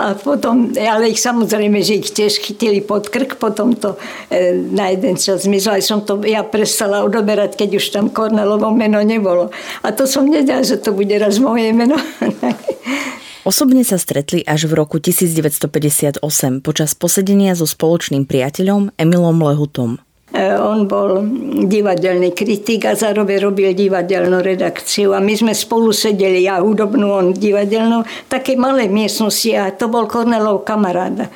A 0.00 0.16
potom, 0.16 0.72
ale 0.80 1.12
ich 1.12 1.20
samozrejme, 1.20 1.84
že 1.84 2.00
ich 2.00 2.08
tiež 2.16 2.40
chytili 2.40 2.80
pod 2.80 3.12
krk, 3.12 3.36
potom 3.36 3.76
to 3.76 4.00
e, 4.32 4.56
na 4.72 4.96
jeden 4.96 5.20
čas 5.20 5.44
zmizlo. 5.44 5.76
Aj 5.76 5.84
som 5.84 6.08
to 6.08 6.24
ja 6.24 6.40
prestala 6.40 7.04
odoberať, 7.04 7.60
keď 7.60 7.70
už 7.76 7.84
tam 7.92 8.08
Kornelovo 8.08 8.72
meno 8.72 9.04
nebolo. 9.04 9.52
A 9.84 9.92
to 9.92 10.08
som 10.08 10.24
nedala, 10.24 10.64
že 10.64 10.80
to 10.80 10.96
bude 10.96 11.12
raz 11.20 11.36
moje 11.36 11.68
meno. 11.76 12.00
Osobne 13.42 13.82
sa 13.82 13.98
stretli 13.98 14.46
až 14.46 14.70
v 14.70 14.78
roku 14.78 15.02
1958 15.02 16.22
počas 16.62 16.94
posedenia 16.94 17.58
so 17.58 17.66
spoločným 17.66 18.22
priateľom 18.22 18.94
Emilom 18.94 19.42
Lehutom. 19.42 19.98
E, 20.32 20.56
on 20.56 20.88
bol 20.88 21.20
divadelný 21.68 22.32
kritik 22.32 22.88
a 22.88 22.96
zároveň 22.96 23.36
robil 23.44 23.76
divadelnú 23.76 24.40
redakciu. 24.40 25.12
A 25.12 25.20
my 25.20 25.36
sme 25.36 25.52
spolu 25.52 25.92
sedeli, 25.92 26.48
ja 26.48 26.64
hudobnú, 26.64 27.12
on 27.12 27.26
divadelnú, 27.36 28.00
také 28.32 28.56
malé 28.56 28.88
miestnosti 28.88 29.52
a 29.52 29.68
to 29.76 29.92
bol 29.92 30.08
Kornelov 30.08 30.64
kamaráda. 30.64 31.28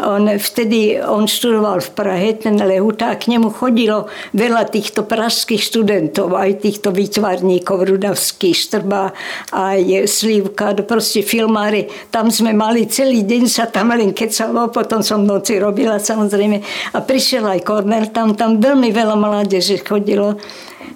On 0.00 0.24
vtedy, 0.24 0.96
on 0.96 1.28
študoval 1.28 1.84
v 1.84 1.90
Prahe, 1.92 2.32
ten 2.40 2.56
Lehuta, 2.56 3.12
a 3.12 3.20
k 3.20 3.36
nemu 3.36 3.52
chodilo 3.52 4.08
veľa 4.32 4.72
týchto 4.72 5.04
pražských 5.04 5.60
študentov, 5.60 6.32
aj 6.32 6.64
týchto 6.64 6.88
výtvarníkov, 6.88 7.84
Rudavský, 7.84 8.56
Štrba, 8.56 9.12
aj 9.52 10.08
Slívka, 10.08 10.72
proste 10.88 11.20
filmári. 11.20 11.84
Tam 12.08 12.32
sme 12.32 12.56
mali 12.56 12.88
celý 12.88 13.28
deň 13.28 13.44
sa 13.44 13.68
tam 13.68 13.92
len 13.92 14.16
kecalo, 14.16 14.72
potom 14.72 15.04
som 15.04 15.20
noci 15.20 15.60
robila 15.60 16.00
samozrejme. 16.00 16.64
A 16.96 16.98
prišiel 17.04 17.44
aj 17.44 17.60
Kornel, 17.60 18.08
tam, 18.08 18.32
tam 18.40 18.56
veľmi 18.56 18.88
veľa 18.88 19.20
mládeže 19.20 19.84
chodilo 19.84 20.40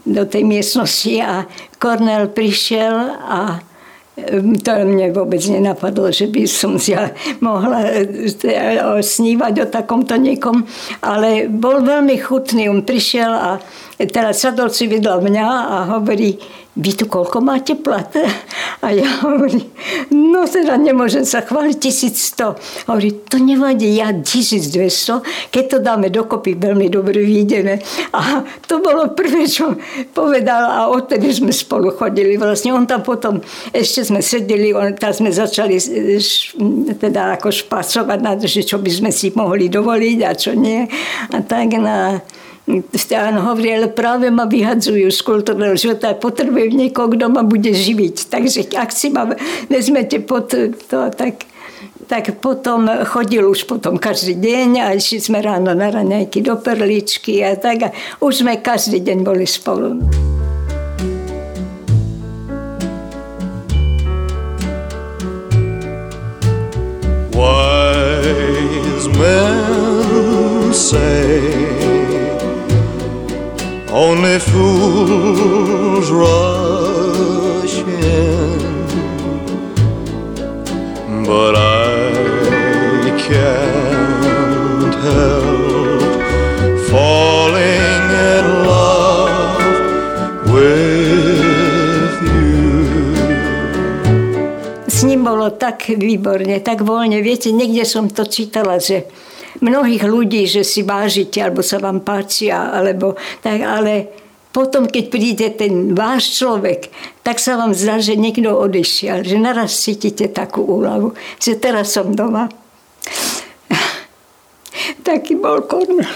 do 0.08 0.24
tej 0.24 0.48
miestnosti 0.48 1.20
a 1.20 1.44
Kornel 1.76 2.32
prišiel 2.32 2.96
a 3.20 3.60
to 4.62 4.70
mne 4.86 5.10
vôbec 5.10 5.42
nenapadlo, 5.42 6.14
že 6.14 6.30
by 6.30 6.46
som 6.46 6.78
si 6.78 6.94
mohla 7.42 7.82
e, 7.90 8.06
snívať 9.02 9.54
o 9.58 9.66
takomto 9.66 10.14
niekom, 10.14 10.62
ale 11.02 11.50
bol 11.50 11.82
veľmi 11.82 12.14
chutný. 12.22 12.70
On 12.70 12.86
prišiel 12.86 13.26
a 13.34 13.58
teraz 14.06 14.46
sadol 14.46 14.70
si 14.70 14.86
vedľa 14.86 15.18
mňa 15.18 15.46
a 15.50 15.76
hovorí, 15.98 16.38
vy 16.74 16.90
tu 16.98 17.06
koľko 17.06 17.38
máte 17.38 17.78
plat? 17.78 18.10
A 18.84 18.90
ja 18.90 19.06
hovorím, 19.22 19.70
no 20.10 20.44
teda 20.44 20.74
nemôžem 20.76 21.22
sa 21.22 21.40
chváliť, 21.40 21.76
1100. 21.78 22.90
Hovorí, 22.90 23.10
to 23.30 23.38
nevadí, 23.38 23.94
ja 23.96 24.10
1200, 24.12 25.50
keď 25.54 25.64
to 25.70 25.78
dáme 25.80 26.10
dokopy, 26.10 26.58
veľmi 26.58 26.90
dobre 26.90 27.22
vyjdeme. 27.22 27.80
A 28.12 28.42
to 28.66 28.82
bolo 28.82 29.14
prvé, 29.14 29.46
čo 29.48 29.78
povedal 30.12 30.66
a 30.66 30.90
odtedy 30.90 31.30
sme 31.32 31.54
spolu 31.54 31.94
chodili. 31.94 32.36
Vlastne 32.36 32.74
on 32.74 32.84
tam 32.84 33.00
potom, 33.06 33.40
ešte 33.72 34.04
sme 34.04 34.20
sedeli, 34.20 34.74
on, 34.74 34.98
tam 34.98 35.14
sme 35.14 35.30
začali 35.30 35.78
teda 36.98 37.40
ako 37.40 37.54
špacovať 37.54 38.18
na 38.20 38.34
to, 38.34 38.50
že 38.50 38.66
čo 38.66 38.82
by 38.82 38.90
sme 38.90 39.10
si 39.14 39.30
mohli 39.32 39.70
dovoliť 39.70 40.18
a 40.26 40.30
čo 40.34 40.52
nie. 40.52 40.84
A 41.32 41.38
tak 41.40 41.78
na 41.78 42.20
Áno, 42.20 42.43
hovorí, 42.66 43.68
ale 43.76 43.92
práve 43.92 44.32
ma 44.32 44.48
vyhadzujú 44.48 45.12
z 45.12 45.20
kultúrneho 45.20 45.76
života 45.76 46.16
potrebujem 46.16 46.72
niekoho, 46.72 47.12
kto 47.12 47.28
ma 47.28 47.44
bude 47.44 47.70
živiť. 47.70 48.32
Takže 48.32 48.60
ak 48.72 48.90
si 48.92 49.12
ma 49.12 49.28
vezmete 49.68 50.24
pod 50.24 50.48
to, 50.48 50.98
tak, 51.12 51.44
tak 52.08 52.40
potom 52.40 52.88
chodil 53.04 53.44
už 53.44 53.68
potom 53.68 54.00
každý 54.00 54.40
deň 54.40 54.68
a 54.80 54.86
išli 54.96 55.20
sme 55.20 55.44
ráno 55.44 55.76
na 55.76 55.92
raňajky 55.92 56.40
do 56.40 56.56
perličky 56.56 57.44
a 57.44 57.56
tak. 57.56 57.78
A 57.84 57.88
už 58.24 58.44
sme 58.44 58.56
každý 58.60 59.04
deň 59.04 59.18
boli 59.20 59.44
spolu. 59.44 60.00
Wise 67.34 69.10
men 69.18 70.72
say 70.72 71.23
Only 73.94 74.42
fools 74.42 76.10
rush 76.10 77.78
in, 77.86 78.58
but 81.22 81.54
I 81.54 83.14
can't 83.22 84.94
help 84.98 86.02
falling 86.90 88.10
in 88.34 88.46
love 88.66 89.62
with 90.50 92.18
you. 92.26 92.90
S 94.90 95.06
ním 95.06 95.22
bolo 95.22 95.54
tak 95.54 95.86
výborne, 95.86 96.58
tak 96.66 96.82
voľne. 96.82 97.22
Viete, 97.22 97.54
niekde 97.54 97.86
som 97.86 98.10
to 98.10 98.26
čítala, 98.26 98.82
že 98.82 99.06
mnohých 99.62 100.02
ľudí, 100.06 100.46
že 100.50 100.66
si 100.66 100.82
vážite, 100.82 101.38
alebo 101.38 101.62
sa 101.62 101.78
vám 101.78 102.02
páčia, 102.02 102.74
alebo 102.74 103.14
tak, 103.44 103.62
ale 103.62 104.10
potom, 104.54 104.86
keď 104.86 105.04
príde 105.10 105.50
ten 105.50 105.98
váš 105.98 106.38
človek, 106.38 106.86
tak 107.26 107.42
sa 107.42 107.58
vám 107.58 107.74
zdá, 107.74 107.98
že 107.98 108.14
niekto 108.14 108.54
odišiel, 108.54 109.26
že 109.26 109.34
naraz 109.34 109.74
cítite 109.74 110.30
takú 110.30 110.62
úľavu, 110.62 111.18
že 111.42 111.58
teraz 111.58 111.90
som 111.90 112.14
doma. 112.14 112.46
Taký 115.06 115.34
bol 115.42 115.66
korn. 115.66 116.06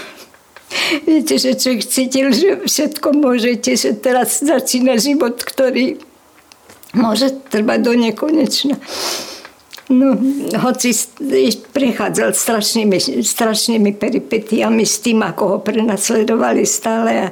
Viete, 1.03 1.35
že 1.35 1.59
človek 1.59 1.83
cítil, 1.83 2.31
že 2.31 2.63
všetko 2.63 3.11
môžete, 3.11 3.75
že 3.75 3.91
teraz 3.99 4.39
začína 4.39 4.95
život, 4.95 5.35
ktorý 5.35 5.99
môže 6.95 7.35
trvať 7.51 7.79
do 7.83 7.93
nekonečna. 7.93 8.79
No, 9.89 10.13
hoci 10.61 10.93
prechádzal 11.73 12.37
strašnými, 12.37 13.25
strašnými 13.25 13.97
peripetiami 13.97 14.85
s 14.85 15.01
tým, 15.01 15.25
ako 15.25 15.43
ho 15.49 15.57
prenasledovali 15.65 16.61
stále 16.61 17.11
a 17.25 17.27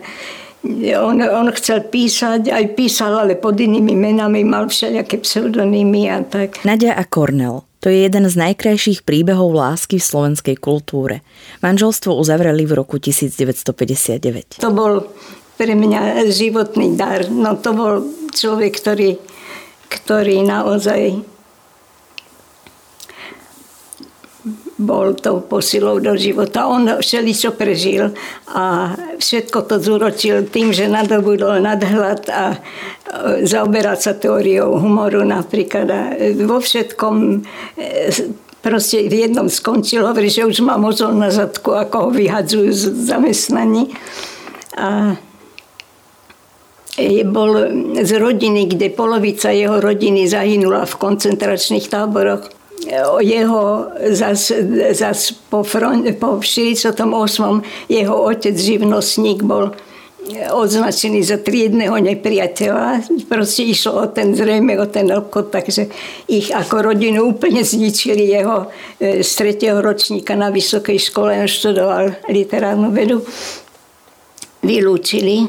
on, 0.97 1.21
on 1.21 1.47
chcel 1.53 1.85
písať, 1.85 2.49
aj 2.49 2.65
písal, 2.73 3.13
ale 3.13 3.37
pod 3.37 3.55
inými 3.55 3.93
menami, 3.93 4.41
mal 4.41 4.65
všelijaké 4.67 5.21
pseudonymy 5.21 6.09
a 6.09 6.25
tak. 6.25 6.65
Nadia 6.65 6.97
a 6.97 7.05
Kornel. 7.05 7.61
To 7.85 7.93
je 7.93 8.09
jeden 8.09 8.25
z 8.25 8.35
najkrajších 8.35 9.05
príbehov 9.05 9.53
lásky 9.53 10.01
v 10.01 10.09
slovenskej 10.09 10.57
kultúre. 10.57 11.21
Manželstvo 11.61 12.09
uzavreli 12.17 12.65
v 12.65 12.73
roku 12.73 12.97
1959. 12.97 14.57
To 14.65 14.73
bol 14.73 15.05
pre 15.61 15.77
mňa 15.77 16.25
životný 16.33 16.97
dar. 16.97 17.29
No 17.29 17.53
to 17.53 17.77
bol 17.77 17.93
človek, 18.33 18.81
ktorý, 18.81 19.21
ktorý 19.93 20.41
naozaj 20.41 21.21
bol 24.77 25.17
tou 25.17 25.41
posilou 25.41 25.97
do 25.97 26.13
života. 26.13 26.69
On 26.69 26.85
všeličo 26.85 27.57
prežil 27.57 28.13
a 28.53 28.93
všetko 29.17 29.65
to 29.65 29.75
zúročil 29.81 30.45
tým, 30.53 30.69
že 30.69 30.85
nadobudol 30.85 31.57
nadhľad 31.65 32.21
a 32.29 32.45
e, 32.53 32.57
zaoberať 33.41 33.99
sa 33.99 34.13
teóriou 34.13 34.77
humoru 34.77 35.25
napríklad. 35.25 35.87
A 35.89 36.01
vo 36.45 36.61
všetkom 36.61 37.15
e, 37.25 37.37
proste 38.61 39.09
v 39.09 39.25
jednom 39.25 39.49
skončil, 39.49 40.05
hovorí, 40.05 40.29
že 40.29 40.45
už 40.45 40.61
má 40.61 40.77
mozol 40.77 41.17
na 41.17 41.33
zadku, 41.33 41.73
ako 41.73 42.09
ho 42.09 42.09
vyhadzujú 42.13 42.69
z 42.69 42.83
zamestnaní. 43.09 43.97
A 44.77 45.17
bol 47.29 47.51
z 48.01 48.11
rodiny, 48.17 48.73
kde 48.73 48.89
polovica 48.89 49.53
jeho 49.53 49.77
rodiny 49.77 50.25
zahynula 50.25 50.89
v 50.89 50.97
koncentračných 50.97 51.85
táboroch 51.93 52.56
jeho 53.19 53.89
zas, 54.13 54.53
zas 54.93 55.31
po, 55.49 55.63
front, 55.63 56.05
po 56.19 56.37
48. 56.41 56.93
jeho 57.89 58.15
otec 58.21 58.55
živnostník 58.57 59.41
bol 59.43 59.73
označený 60.51 61.23
za 61.23 61.39
triedného 61.39 61.95
nepriateľa. 61.95 63.07
Proste 63.31 63.63
išlo 63.63 64.03
o 64.03 64.05
ten, 64.11 64.35
zrejme 64.35 64.75
o 64.75 64.85
ten 64.87 65.07
obchod, 65.07 65.51
takže 65.51 65.87
ich 66.27 66.51
ako 66.51 66.91
rodinu 66.91 67.31
úplne 67.31 67.63
zničili 67.63 68.27
jeho 68.27 68.67
e, 68.99 69.23
z 69.23 69.31
tretieho 69.35 69.79
ročníka 69.79 70.35
na 70.35 70.51
vysokej 70.51 70.99
škole, 70.99 71.31
on 71.39 71.47
študoval 71.47 72.27
literárnu 72.27 72.91
vedu. 72.91 73.23
Vylúčili 74.67 75.47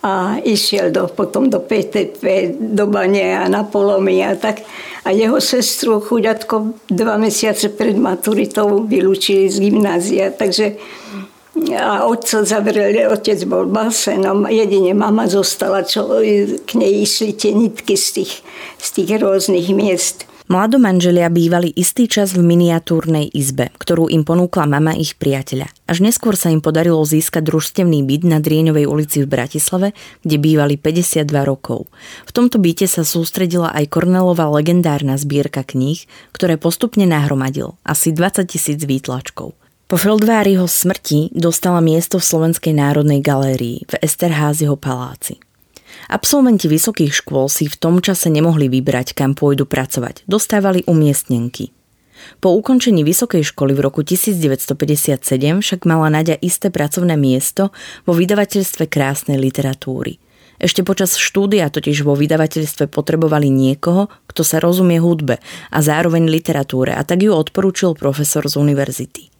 a 0.00 0.38
išiel 0.40 0.94
do, 0.94 1.10
potom 1.10 1.50
do 1.50 1.60
PTP, 1.60 2.54
do 2.54 2.86
Bane 2.86 3.34
a 3.34 3.44
na 3.50 3.66
Polomy 3.66 4.24
tak. 4.40 4.62
A 5.04 5.10
jeho 5.14 5.38
sestru 5.40 6.00
chuďatko 6.00 6.74
dva 6.90 7.18
mesiace 7.18 7.68
pred 7.68 7.94
maturitou 7.98 8.82
vylúčili 8.86 9.46
z 9.46 9.56
gymnázia, 9.62 10.30
takže 10.34 10.78
a 11.74 12.06
otca 12.06 12.46
zavreli, 12.46 13.02
otec 13.06 13.42
bol 13.50 13.66
basenom, 13.66 14.46
jedine 14.46 14.94
mama 14.94 15.26
zostala, 15.26 15.82
čo 15.82 16.22
k 16.62 16.70
nej 16.78 17.02
išli 17.02 17.34
tie 17.34 17.50
nitky 17.50 17.98
z 17.98 18.22
tých, 18.22 18.32
z 18.78 18.88
tých 18.94 19.10
rôznych 19.18 19.66
miest. 19.74 20.30
Mladomanželia 20.48 21.28
bývali 21.28 21.68
istý 21.76 22.08
čas 22.08 22.32
v 22.32 22.40
miniatúrnej 22.40 23.28
izbe, 23.36 23.68
ktorú 23.76 24.08
im 24.08 24.24
ponúkla 24.24 24.64
mama 24.64 24.96
ich 24.96 25.12
priateľa. 25.20 25.68
Až 25.84 26.00
neskôr 26.00 26.40
sa 26.40 26.48
im 26.48 26.64
podarilo 26.64 27.04
získať 27.04 27.44
družstevný 27.44 28.00
byt 28.00 28.24
na 28.24 28.40
Drieňovej 28.40 28.88
ulici 28.88 29.20
v 29.20 29.28
Bratislave, 29.28 29.92
kde 30.24 30.36
bývali 30.40 30.80
52 30.80 31.28
rokov. 31.44 31.92
V 32.24 32.32
tomto 32.32 32.56
byte 32.56 32.88
sa 32.88 33.04
sústredila 33.04 33.76
aj 33.76 33.92
Kornelová 33.92 34.48
legendárna 34.48 35.20
zbierka 35.20 35.68
kníh, 35.68 36.08
ktoré 36.32 36.56
postupne 36.56 37.04
nahromadil, 37.04 37.76
asi 37.84 38.16
20 38.16 38.48
tisíc 38.48 38.80
výtlačkov. 38.88 39.52
Po 39.84 39.96
Feldváriho 40.00 40.64
smrti 40.64 41.28
dostala 41.36 41.84
miesto 41.84 42.16
v 42.16 42.24
Slovenskej 42.24 42.72
národnej 42.72 43.20
galérii 43.20 43.84
v 43.84 43.94
Esterházyho 44.00 44.80
paláci. 44.80 45.44
Absolventi 46.08 46.68
vysokých 46.68 47.12
škôl 47.12 47.52
si 47.52 47.68
v 47.68 47.76
tom 47.76 48.00
čase 48.00 48.32
nemohli 48.32 48.68
vybrať, 48.72 49.12
kam 49.16 49.36
pôjdu 49.36 49.68
pracovať. 49.68 50.24
Dostávali 50.24 50.84
umiestnenky. 50.88 51.72
Po 52.42 52.50
ukončení 52.54 53.06
vysokej 53.06 53.46
školy 53.54 53.78
v 53.78 53.80
roku 53.80 54.02
1957 54.02 55.22
však 55.62 55.80
mala 55.86 56.10
Nadia 56.10 56.34
isté 56.42 56.68
pracovné 56.68 57.14
miesto 57.14 57.70
vo 58.02 58.12
vydavateľstve 58.14 58.90
krásnej 58.90 59.38
literatúry. 59.38 60.18
Ešte 60.58 60.82
počas 60.82 61.14
štúdia 61.14 61.70
totiž 61.70 62.02
vo 62.02 62.18
vydavateľstve 62.18 62.90
potrebovali 62.90 63.46
niekoho, 63.46 64.10
kto 64.26 64.42
sa 64.42 64.58
rozumie 64.58 64.98
hudbe 64.98 65.38
a 65.70 65.78
zároveň 65.78 66.26
literatúre 66.26 66.90
a 66.90 67.06
tak 67.06 67.22
ju 67.22 67.30
odporúčil 67.30 67.94
profesor 67.94 68.42
z 68.50 68.58
univerzity. 68.58 69.37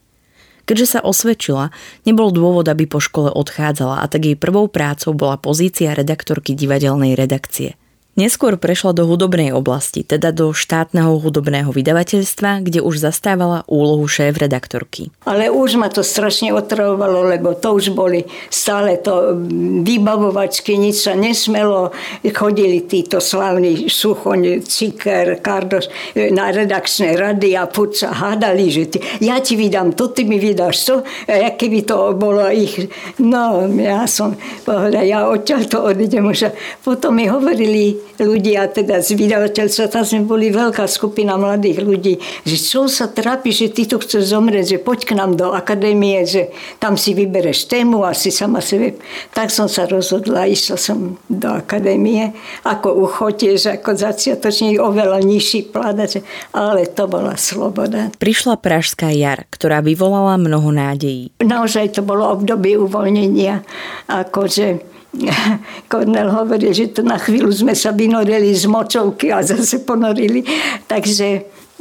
Keďže 0.69 0.85
sa 0.85 0.99
osvedčila, 1.01 1.73
nebol 2.05 2.29
dôvod, 2.29 2.69
aby 2.69 2.85
po 2.85 3.01
škole 3.01 3.33
odchádzala 3.33 4.05
a 4.05 4.05
tak 4.05 4.29
jej 4.29 4.37
prvou 4.37 4.69
prácou 4.69 5.17
bola 5.17 5.41
pozícia 5.41 5.97
redaktorky 5.97 6.53
divadelnej 6.53 7.17
redakcie– 7.17 7.73
Neskôr 8.17 8.59
prešla 8.59 8.91
do 8.91 9.07
hudobnej 9.07 9.55
oblasti, 9.55 10.03
teda 10.03 10.35
do 10.35 10.51
štátneho 10.51 11.23
hudobného 11.23 11.71
vydavateľstva, 11.71 12.67
kde 12.67 12.83
už 12.83 12.99
zastávala 12.99 13.63
úlohu 13.63 14.11
šéf-redaktorky. 14.11 15.07
Ale 15.23 15.47
už 15.47 15.79
ma 15.79 15.87
to 15.87 16.03
strašne 16.03 16.51
otravovalo, 16.51 17.23
lebo 17.31 17.55
to 17.55 17.79
už 17.79 17.95
boli 17.95 18.27
stále 18.51 18.99
to 18.99 19.39
vybavovačky, 19.87 20.75
nič 20.75 21.07
sa 21.07 21.15
nesmelo. 21.15 21.95
Chodili 22.27 22.83
títo 22.83 23.23
slavní 23.23 23.87
Suchoň, 23.87 24.67
Ciker, 24.67 25.39
Kardoš 25.39 25.87
na 26.35 26.51
redakčné 26.51 27.15
rady 27.15 27.55
a 27.55 27.71
furt 27.71 27.95
sa 27.95 28.11
hádali, 28.11 28.67
že 28.67 28.83
ty, 28.91 28.97
ja 29.23 29.39
ti 29.39 29.55
vydám 29.55 29.95
to, 29.95 30.11
ty 30.11 30.27
mi 30.27 30.43
vydáš 30.43 30.75
to. 30.83 30.95
A 31.23 31.55
keby 31.55 31.87
to 31.87 32.11
bolo 32.19 32.43
ich... 32.51 32.83
No, 33.23 33.63
ja 33.79 34.03
som 34.11 34.35
povedala, 34.67 35.07
ja 35.07 35.23
odtiaľ 35.31 35.61
to 35.71 35.87
odídem 35.87 36.27
už. 36.27 36.51
Potom 36.83 37.15
mi 37.15 37.31
hovorili 37.31 38.08
ľudia, 38.17 38.65
teda 38.71 39.03
z 39.05 39.13
vydavateľstva, 39.13 39.93
tam 39.93 40.03
sme 40.07 40.25
boli 40.25 40.49
veľká 40.49 40.89
skupina 40.89 41.37
mladých 41.37 41.79
ľudí, 41.85 42.13
že 42.47 42.57
čo 42.57 42.89
sa 42.89 43.11
trápi, 43.11 43.53
že 43.53 43.69
ty 43.69 43.85
tu 43.85 44.01
chceš 44.01 44.33
zomrieť, 44.33 44.65
že 44.75 44.77
poď 44.81 44.99
k 45.05 45.11
nám 45.13 45.37
do 45.37 45.53
akadémie, 45.53 46.25
že 46.25 46.49
tam 46.81 46.97
si 46.97 47.13
vybereš 47.13 47.69
tému 47.69 48.01
a 48.03 48.17
si 48.17 48.33
sama 48.33 48.59
sebe. 48.63 48.97
Tak 49.35 49.53
som 49.53 49.69
sa 49.69 49.85
rozhodla, 49.85 50.49
išla 50.49 50.77
som 50.79 51.19
do 51.29 51.49
akadémie, 51.51 52.33
ako 52.65 53.05
uchotieš, 53.05 53.79
ako 53.79 53.95
začiatočník, 53.95 54.81
oveľa 54.81 55.21
nižší 55.21 55.69
pládač, 55.69 56.23
ale 56.55 56.89
to 56.89 57.05
bola 57.05 57.37
sloboda. 57.37 58.11
Prišla 58.17 58.57
Pražská 58.59 59.11
jar, 59.13 59.45
ktorá 59.53 59.79
vyvolala 59.79 60.35
mnoho 60.39 60.69
nádejí. 60.73 61.35
Naozaj 61.41 61.99
to 61.99 62.01
bolo 62.05 62.27
obdobie 62.29 62.77
uvoľnenia, 62.77 63.63
akože 64.07 64.98
Kornel 65.91 66.29
hovorí, 66.29 66.69
že 66.69 66.93
to 66.93 67.01
na 67.01 67.17
chvíľu 67.17 67.49
sme 67.49 67.73
sa 67.73 67.89
vynorili 67.89 68.53
z 68.53 68.69
močovky 68.69 69.33
a 69.33 69.41
zase 69.41 69.81
ponorili. 69.81 70.45
Takže 70.85 71.27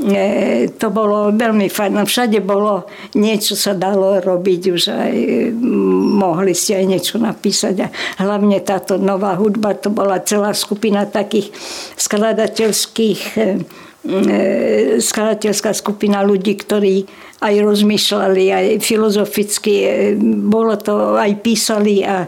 e, 0.01 0.19
to 0.73 0.89
bolo 0.89 1.29
veľmi 1.37 1.69
fajn. 1.69 1.93
No 1.93 2.03
všade 2.09 2.41
bolo, 2.41 2.89
niečo 3.21 3.53
sa 3.53 3.77
dalo 3.77 4.17
robiť, 4.25 4.63
už 4.73 4.83
aj 4.89 5.15
mohli 6.19 6.57
ste 6.57 6.81
aj 6.81 6.87
niečo 6.89 7.17
napísať. 7.21 7.85
A 7.85 7.89
hlavne 8.25 8.65
táto 8.65 8.97
nová 8.97 9.37
hudba, 9.37 9.77
to 9.77 9.93
bola 9.93 10.25
celá 10.25 10.57
skupina 10.57 11.05
takých 11.05 11.53
skladateľských 12.01 13.21
e, 13.37 13.41
e, 14.09 14.39
skladateľská 15.05 15.77
skupina 15.77 16.25
ľudí, 16.25 16.57
ktorí 16.57 17.29
aj 17.39 17.55
rozmýšľali, 17.63 18.45
aj 18.51 18.67
filozoficky, 18.83 19.75
bolo 20.43 20.75
to, 20.75 21.15
aj 21.15 21.39
písali 21.39 22.03
a 22.03 22.27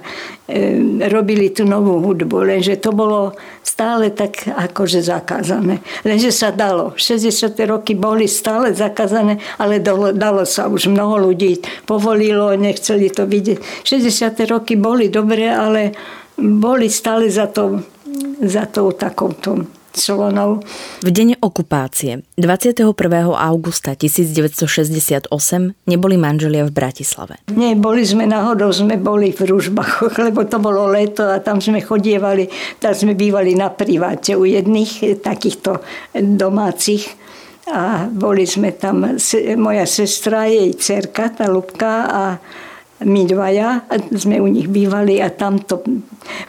robili 1.10 1.50
tú 1.54 1.62
novú 1.64 2.02
hudbu, 2.02 2.42
lenže 2.46 2.76
to 2.82 2.90
bolo 2.90 3.34
stále 3.62 4.10
tak 4.10 4.50
akože 4.50 5.00
zakázané. 5.00 5.80
Lenže 6.02 6.34
sa 6.34 6.50
dalo. 6.50 6.92
60. 6.98 7.54
roky 7.70 7.94
boli 7.94 8.26
stále 8.26 8.74
zakázané, 8.74 9.38
ale 9.56 9.78
dalo, 9.78 10.10
dalo 10.10 10.42
sa 10.44 10.66
už 10.66 10.90
mnoho 10.90 11.30
ľudí 11.30 11.62
povolilo, 11.86 12.52
nechceli 12.58 13.08
to 13.08 13.24
vidieť. 13.24 13.86
60. 13.86 14.50
roky 14.50 14.74
boli 14.74 15.08
dobré, 15.08 15.48
ale 15.48 15.94
boli 16.36 16.90
stále 16.90 17.30
za 17.30 17.48
to 17.48 17.80
za 18.40 18.66
tou 18.66 18.90
takouto 18.96 19.79
Slonov. 19.92 20.62
V 21.02 21.10
deň 21.10 21.42
okupácie 21.42 22.22
21. 22.38 22.94
augusta 23.34 23.98
1968 23.98 25.30
neboli 25.86 26.16
manželia 26.16 26.66
v 26.66 26.72
Bratislave. 26.72 27.42
Nie, 27.52 27.74
boli 27.74 28.06
sme 28.06 28.26
náhodou, 28.26 28.70
sme 28.70 28.96
boli 28.96 29.34
v 29.34 29.50
Ružbachoch, 29.50 30.14
lebo 30.26 30.46
to 30.46 30.62
bolo 30.62 30.86
leto 30.90 31.26
a 31.26 31.42
tam 31.42 31.58
sme 31.58 31.82
chodievali, 31.82 32.46
tam 32.78 32.92
sme 32.94 33.18
bývali 33.18 33.58
na 33.58 33.70
priváte 33.72 34.38
u 34.38 34.46
jedných 34.46 35.22
takýchto 35.22 35.82
domácich 36.14 37.20
a 37.70 38.10
boli 38.10 38.48
sme 38.50 38.74
tam, 38.74 39.14
moja 39.60 39.86
sestra, 39.86 40.50
jej 40.50 40.74
dcerka, 40.74 41.30
tá 41.30 41.46
Lubka 41.46 41.94
a 42.10 42.22
my 43.04 43.22
dvaja 43.24 43.88
sme 44.12 44.40
u 44.40 44.48
nich 44.48 44.68
bývali 44.68 45.24
a 45.24 45.32
tamto 45.32 45.80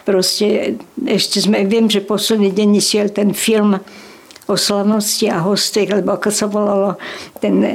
proste 0.04 0.76
ešte 1.08 1.40
sme, 1.40 1.64
viem, 1.64 1.88
že 1.88 2.04
posledný 2.04 2.52
deň 2.52 2.68
išiel 2.76 3.08
ten 3.08 3.32
film 3.32 3.80
o 4.50 4.54
slavnosti 4.58 5.30
a 5.30 5.40
hostech, 5.40 5.88
lebo 5.88 6.18
ako 6.18 6.28
sa 6.28 6.46
volalo 6.50 6.98
ten 7.38 7.62
e, 7.62 7.72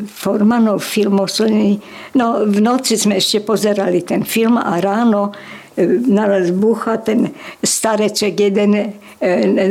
Formanov 0.00 0.80
film 0.80 1.20
osledný. 1.20 1.78
No 2.16 2.48
v 2.48 2.58
noci 2.58 2.96
sme 2.96 3.20
ešte 3.20 3.44
pozerali 3.44 4.02
ten 4.02 4.24
film 4.24 4.56
a 4.56 4.80
ráno 4.80 5.30
e, 5.76 5.84
naraz 6.08 6.50
búcha 6.56 6.98
ten 6.98 7.30
stareček 7.60 8.32
jeden 8.32 8.96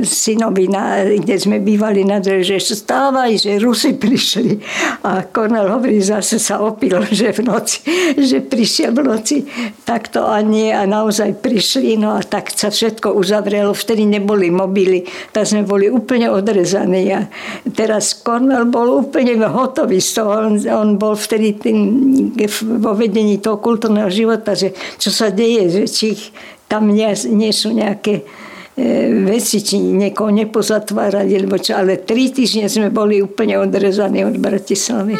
synovi, 0.05 0.69
na, 0.69 1.01
kde 1.09 1.33
sme 1.41 1.57
bývali 1.57 2.05
na 2.05 2.21
dve, 2.21 2.45
že 2.45 2.61
stávaj, 2.61 3.33
že 3.41 3.57
Rusy 3.57 3.97
prišli. 3.97 4.61
A 5.01 5.25
Kornel 5.25 5.65
hovorí, 5.73 5.97
zase 6.05 6.37
sa 6.37 6.61
opil, 6.61 7.01
že 7.09 7.33
v 7.33 7.49
noci, 7.49 7.81
že 8.13 8.45
prišiel 8.45 8.93
v 8.93 9.09
noci 9.09 9.37
takto 9.89 10.29
a 10.29 10.45
nie 10.45 10.69
a 10.69 10.85
naozaj 10.85 11.41
prišli. 11.41 11.97
No 11.97 12.13
a 12.13 12.21
tak 12.21 12.53
sa 12.53 12.69
všetko 12.69 13.17
uzavrelo. 13.17 13.73
Vtedy 13.73 14.05
neboli 14.05 14.53
mobily, 14.53 15.09
tak 15.33 15.49
sme 15.49 15.65
boli 15.65 15.89
úplne 15.89 16.29
odrezaní. 16.29 17.09
A 17.09 17.25
teraz 17.73 18.21
Kornel 18.21 18.69
bol 18.69 19.01
úplne 19.01 19.33
hotový 19.49 19.97
z 19.97 20.21
toho. 20.21 20.45
On, 20.45 20.53
on 20.61 20.89
bol 21.01 21.17
vtedy 21.17 21.57
tým, 21.57 21.77
vo 22.77 22.93
vedení 22.93 23.41
toho 23.41 23.57
kultúrneho 23.57 24.13
života, 24.13 24.53
že 24.53 24.77
čo 25.01 25.09
sa 25.09 25.33
deje, 25.33 25.73
že 25.73 25.83
či 25.89 26.07
tam 26.69 26.93
nie, 26.93 27.09
nie 27.33 27.49
sú 27.49 27.73
nejaké 27.73 28.21
E, 28.21 28.48
veci, 29.25 29.57
či 29.63 29.79
niekoho 29.79 30.29
nepozatvárali, 30.29 31.39
lebo 31.39 31.57
čo, 31.57 31.75
ale 31.79 32.01
tri 32.03 32.29
týždne 32.29 32.69
sme 32.69 32.87
boli 32.93 33.23
úplne 33.23 33.57
odrezaní 33.57 34.23
od 34.27 34.37
Bratislavy. 34.37 35.15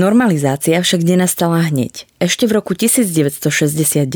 Normalizácia 0.00 0.80
však 0.80 1.04
nenastala 1.04 1.60
hneď. 1.68 2.08
Ešte 2.16 2.48
v 2.48 2.56
roku 2.56 2.72
1969 2.72 4.08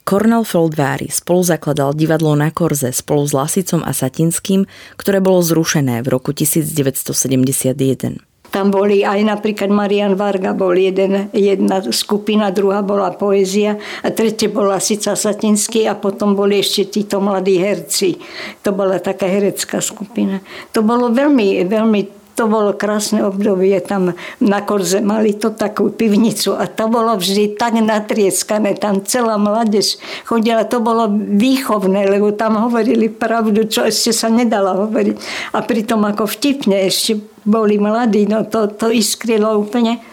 Cornel 0.00 0.48
Feldvári 0.48 1.12
spolu 1.12 1.44
zakladal 1.44 1.92
divadlo 1.92 2.32
na 2.32 2.48
Korze 2.48 2.88
spolu 2.88 3.28
s 3.28 3.36
Lasicom 3.36 3.84
a 3.84 3.92
Satinským, 3.92 4.64
ktoré 4.96 5.20
bolo 5.20 5.44
zrušené 5.44 6.00
v 6.00 6.08
roku 6.08 6.32
1971. 6.32 8.16
Tam 8.48 8.72
boli 8.72 9.04
aj 9.04 9.20
napríklad 9.28 9.68
Marian 9.68 10.16
Varga 10.16 10.56
bol 10.56 10.72
jeden, 10.72 11.28
jedna 11.36 11.84
skupina, 11.92 12.48
druhá 12.48 12.80
bola 12.80 13.12
poézia 13.12 13.76
a 14.00 14.08
tretie 14.08 14.48
bola 14.48 14.80
Sica 14.80 15.12
Satinský 15.12 15.84
a 15.84 16.00
potom 16.00 16.32
boli 16.32 16.64
ešte 16.64 16.88
títo 16.88 17.20
mladí 17.20 17.60
herci. 17.60 18.16
To 18.64 18.72
bola 18.72 18.96
taká 19.04 19.28
herecká 19.28 19.84
skupina. 19.84 20.40
To 20.72 20.80
bolo 20.80 21.12
veľmi, 21.12 21.60
veľmi 21.68 22.24
to 22.36 22.44
bolo 22.44 22.76
krásne 22.76 23.24
obdobie, 23.24 23.80
tam 23.80 24.12
na 24.44 24.60
Korze 24.60 25.00
mali 25.00 25.32
to 25.32 25.56
takú 25.56 25.88
pivnicu 25.88 26.52
a 26.52 26.68
to 26.68 26.92
bolo 26.92 27.16
vždy 27.16 27.56
tak 27.56 27.80
natrieskané, 27.80 28.76
tam 28.76 29.00
celá 29.08 29.40
mládež 29.40 29.96
chodila, 30.28 30.68
to 30.68 30.84
bolo 30.84 31.08
výchovné, 31.16 32.04
lebo 32.04 32.36
tam 32.36 32.60
hovorili 32.60 33.08
pravdu, 33.08 33.64
čo 33.64 33.88
ešte 33.88 34.12
sa 34.12 34.28
nedala 34.28 34.76
hovoriť. 34.84 35.16
A 35.56 35.64
pritom 35.64 36.04
ako 36.04 36.28
vtipne 36.28 36.84
ešte 36.84 37.16
boli 37.48 37.80
mladí, 37.80 38.28
no 38.28 38.44
to, 38.44 38.68
to 38.68 38.92
iskrilo 38.92 39.56
úplne. 39.56 40.04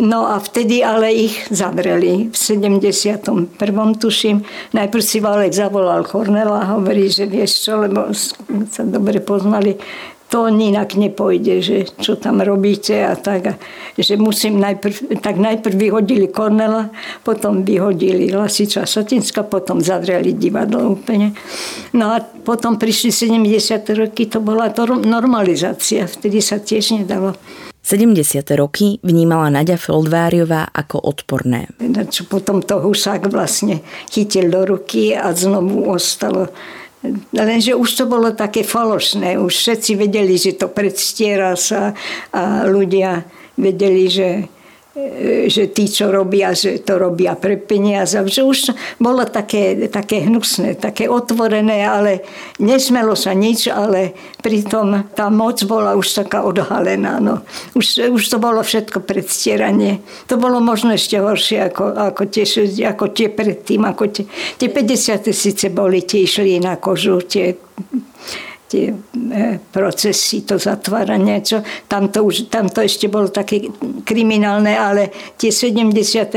No 0.00 0.24
a 0.24 0.40
vtedy 0.40 0.80
ale 0.80 1.12
ich 1.12 1.44
zavreli 1.52 2.32
v 2.32 2.36
71. 2.36 3.52
tuším. 4.00 4.40
Najprv 4.72 5.04
si 5.04 5.20
Valek 5.20 5.52
zavolal 5.52 6.08
Kornela 6.08 6.64
a 6.64 6.70
hovorí, 6.72 7.12
že 7.12 7.28
vieš 7.28 7.68
čo, 7.68 7.84
lebo 7.84 8.08
sa 8.72 8.82
dobre 8.88 9.20
poznali, 9.20 9.76
to 10.30 10.46
inak 10.46 10.94
nepojde, 10.94 11.58
že 11.58 11.76
čo 11.98 12.14
tam 12.14 12.38
robíte 12.38 13.02
a 13.02 13.18
tak. 13.18 13.42
A 13.50 13.54
že 13.98 14.14
musím 14.14 14.62
najprv, 14.62 15.18
tak 15.18 15.36
najprv 15.36 15.74
vyhodili 15.74 16.30
Kornela, 16.30 16.94
potom 17.26 17.66
vyhodili 17.66 18.30
Lasiča 18.30 18.86
Satinska, 18.86 19.42
potom 19.42 19.82
zavreli 19.82 20.32
divadlo 20.38 20.94
úplne. 20.94 21.34
No 21.92 22.14
a 22.14 22.22
potom 22.22 22.78
prišli 22.78 23.10
70. 23.10 23.82
roky, 23.98 24.30
to 24.30 24.38
bola 24.38 24.70
to 24.70 24.86
normalizácia, 24.86 26.06
vtedy 26.06 26.38
sa 26.38 26.62
tiež 26.62 27.02
nedalo. 27.02 27.34
70. 27.82 28.44
roky 28.60 29.00
vnímala 29.02 29.50
Nadia 29.50 29.80
Feldváriová 29.80 30.68
ako 30.68 31.00
odporné. 31.00 31.66
Čo 32.12 32.28
potom 32.28 32.60
to 32.60 32.78
Husák 32.78 33.26
vlastne 33.32 33.80
chytil 34.12 34.52
do 34.52 34.62
ruky 34.62 35.16
a 35.16 35.32
znovu 35.32 35.88
ostalo 35.88 36.52
Lenže 37.32 37.72
už 37.72 37.88
to 37.96 38.04
bolo 38.04 38.36
také 38.36 38.60
falošné. 38.60 39.40
Už 39.40 39.56
všetci 39.56 39.96
vedeli, 39.96 40.36
že 40.36 40.52
to 40.52 40.68
predstiera 40.68 41.56
sa 41.56 41.96
a 42.28 42.68
ľudia 42.68 43.24
vedeli, 43.56 44.04
že 44.12 44.28
že 45.46 45.70
tí, 45.70 45.88
čo 45.90 46.08
robia, 46.08 46.54
že 46.54 46.80
to 46.80 46.96
robia 46.96 47.36
pre 47.36 47.56
peniaze. 47.56 48.16
Že 48.16 48.42
už 48.44 48.58
bolo 49.02 49.26
také, 49.26 49.88
také 49.88 50.26
hnusné, 50.26 50.76
také 50.76 51.10
otvorené, 51.10 51.84
ale 51.84 52.24
nesmelo 52.62 53.16
sa 53.16 53.36
nič, 53.36 53.68
ale 53.68 54.14
pritom 54.40 55.12
tá 55.12 55.28
moc 55.28 55.60
bola 55.64 55.96
už 55.96 56.24
taká 56.24 56.44
odhalená. 56.46 57.20
No. 57.20 57.44
Už, 57.76 58.10
už 58.12 58.22
to 58.24 58.38
bolo 58.40 58.64
všetko 58.64 59.04
predstieranie. 59.04 60.00
To 60.28 60.40
bolo 60.40 60.58
možno 60.62 60.96
ešte 60.96 61.20
horšie 61.20 61.70
ako, 61.72 61.84
ako, 62.14 62.22
tie, 62.28 62.44
ako 62.86 63.04
tie 63.12 63.28
predtým. 63.28 63.82
Ako 63.84 64.08
tie, 64.08 64.24
tie 64.56 64.68
50. 64.68 65.30
síce 65.34 65.66
boli, 65.68 66.04
tie 66.04 66.24
išli 66.24 66.60
na 66.62 66.76
kožu, 66.76 67.20
tie 67.24 67.56
tie 68.70 68.94
e, 68.94 69.58
procesy, 69.74 70.46
to 70.46 70.54
zatváranie, 70.54 71.42
čo 71.42 71.66
tam 71.90 72.06
to, 72.06 72.22
už, 72.22 72.46
tam 72.46 72.70
to 72.70 72.86
ešte 72.86 73.10
bolo 73.10 73.26
také 73.26 73.66
kriminálne, 74.06 74.78
ale 74.78 75.10
tie 75.34 75.50
70. 75.50 75.90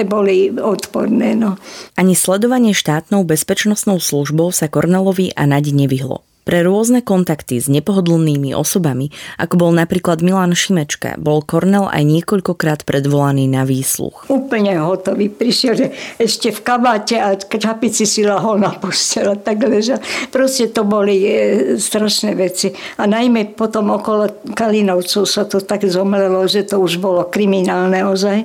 boli 0.10 0.50
odporné. 0.50 1.38
No. 1.38 1.62
Ani 1.94 2.18
sledovanie 2.18 2.74
štátnou 2.74 3.22
bezpečnostnou 3.22 4.02
službou 4.02 4.50
sa 4.50 4.66
Kornelovi 4.66 5.30
a 5.38 5.46
Nadi 5.46 5.78
nevyhlo. 5.78 6.26
Pre 6.44 6.60
rôzne 6.60 7.00
kontakty 7.00 7.56
s 7.56 7.72
nepohodlnými 7.72 8.52
osobami, 8.52 9.16
ako 9.40 9.56
bol 9.56 9.72
napríklad 9.72 10.20
Milan 10.20 10.52
Šimečka, 10.52 11.16
bol 11.16 11.40
Kornel 11.40 11.88
aj 11.88 12.04
niekoľkokrát 12.04 12.84
predvolaný 12.84 13.48
na 13.48 13.64
výsluch. 13.64 14.28
Úplne 14.28 14.76
hotový. 14.84 15.32
Prišiel, 15.32 15.74
že 15.74 15.88
ešte 16.20 16.52
v 16.52 16.60
kabáte 16.60 17.16
a 17.16 17.40
čapici 17.40 18.04
si 18.04 18.28
lahol 18.28 18.60
na 18.60 18.76
postel 18.76 19.32
a 19.32 19.40
tak 19.40 19.64
ležal. 19.64 20.04
Proste 20.30 20.68
to 20.68 20.84
boli 20.84 21.24
e, 21.24 21.32
strašné 21.80 22.36
veci. 22.36 22.76
A 23.00 23.08
najmä 23.08 23.56
potom 23.56 23.96
okolo 23.96 24.52
Kalinovcov 24.52 25.24
sa 25.24 25.48
to 25.48 25.64
tak 25.64 25.88
zomlelo, 25.88 26.44
že 26.44 26.68
to 26.68 26.84
už 26.84 27.00
bolo 27.00 27.24
kriminálne 27.32 28.04
ozaj. 28.04 28.44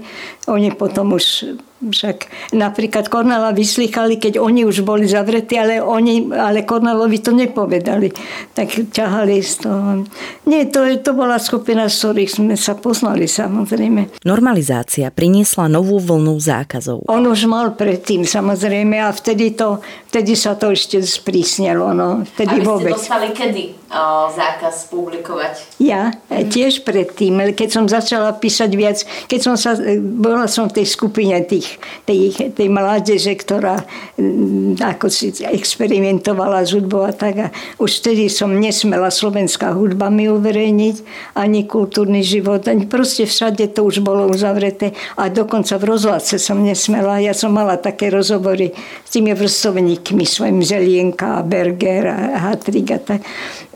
Oni 0.48 0.72
potom 0.72 1.14
už 1.14 1.56
však 1.78 2.26
napríklad 2.58 3.06
Kornela 3.06 3.54
vyslychali, 3.54 4.18
keď 4.18 4.42
oni 4.42 4.66
už 4.66 4.82
boli 4.82 5.06
zavretí, 5.06 5.54
ale, 5.54 5.78
oni, 5.78 6.26
ale 6.34 6.66
Kornelovi 6.66 7.22
to 7.22 7.30
nepovedali. 7.30 8.10
Tak 8.50 8.90
ťahali 8.90 9.38
z 9.38 9.54
toho. 9.62 10.02
Nie, 10.50 10.66
to, 10.66 10.82
to 10.98 11.14
bola 11.14 11.38
skupina, 11.38 11.86
z 11.86 11.94
ktorých 12.02 12.30
sme 12.34 12.54
sa 12.58 12.74
poznali 12.74 13.30
samozrejme. 13.30 14.26
Normalizácia 14.26 15.06
priniesla 15.14 15.70
novú 15.70 16.02
vlnu 16.02 16.34
zákazov. 16.42 17.06
On 17.06 17.22
už 17.22 17.46
mal 17.46 17.78
predtým 17.78 18.26
samozrejme 18.26 18.98
a 18.98 19.14
vtedy, 19.14 19.54
to, 19.54 19.78
vtedy 20.10 20.34
sa 20.34 20.58
to 20.58 20.74
ešte 20.74 20.98
sprísnelo. 20.98 21.94
No. 21.94 22.26
Vtedy 22.34 22.58
a 22.58 22.62
vy 22.62 22.66
vôbec. 22.66 22.94
ste 22.98 23.06
dostali 23.06 23.28
kedy 23.30 23.62
o, 23.94 24.26
zákaz 24.34 24.90
publikovať? 24.90 25.78
Ja, 25.78 26.10
mm. 26.26 26.50
tiež 26.50 26.82
predtým, 26.82 27.54
keď 27.54 27.68
som 27.70 27.84
začala 27.86 28.34
písať 28.34 28.70
viac, 28.74 28.98
keď 29.30 29.40
som 29.40 29.54
sa, 29.54 29.78
bol 30.02 30.37
bola 30.38 30.46
som 30.46 30.70
v 30.70 30.78
tej 30.78 30.86
skupine 30.86 31.34
tých, 31.42 31.82
tej, 32.06 32.54
tej 32.54 32.68
mládeže, 32.70 33.34
ktorá 33.34 33.82
mm, 34.14 34.78
ako 34.78 35.10
si 35.10 35.34
experimentovala 35.42 36.62
s 36.62 36.78
hudbou 36.78 37.02
a 37.02 37.10
tak. 37.10 37.34
A 37.42 37.46
už 37.82 37.98
vtedy 37.98 38.30
som 38.30 38.54
nesmela 38.54 39.10
slovenská 39.10 39.74
hudba 39.74 40.14
mi 40.14 40.30
uverejniť, 40.30 40.96
ani 41.34 41.66
kultúrny 41.66 42.22
život, 42.22 42.70
ani 42.70 42.86
proste 42.86 43.26
všade 43.26 43.66
to 43.74 43.82
už 43.82 43.98
bolo 43.98 44.30
uzavreté. 44.30 44.94
A 45.18 45.26
dokonca 45.26 45.74
v 45.74 45.90
rozhlase 45.90 46.38
som 46.38 46.62
nesmela. 46.62 47.18
Ja 47.18 47.34
som 47.34 47.50
mala 47.50 47.74
také 47.74 48.06
rozhovory 48.14 48.70
s 49.02 49.10
tými 49.10 49.34
vrstovníkmi, 49.34 50.22
svojim 50.22 50.62
Zelienka, 50.62 51.42
Berger 51.42 52.14
a 52.14 52.38
Hatrig 52.46 52.86
a 52.94 53.02
tak. 53.02 53.26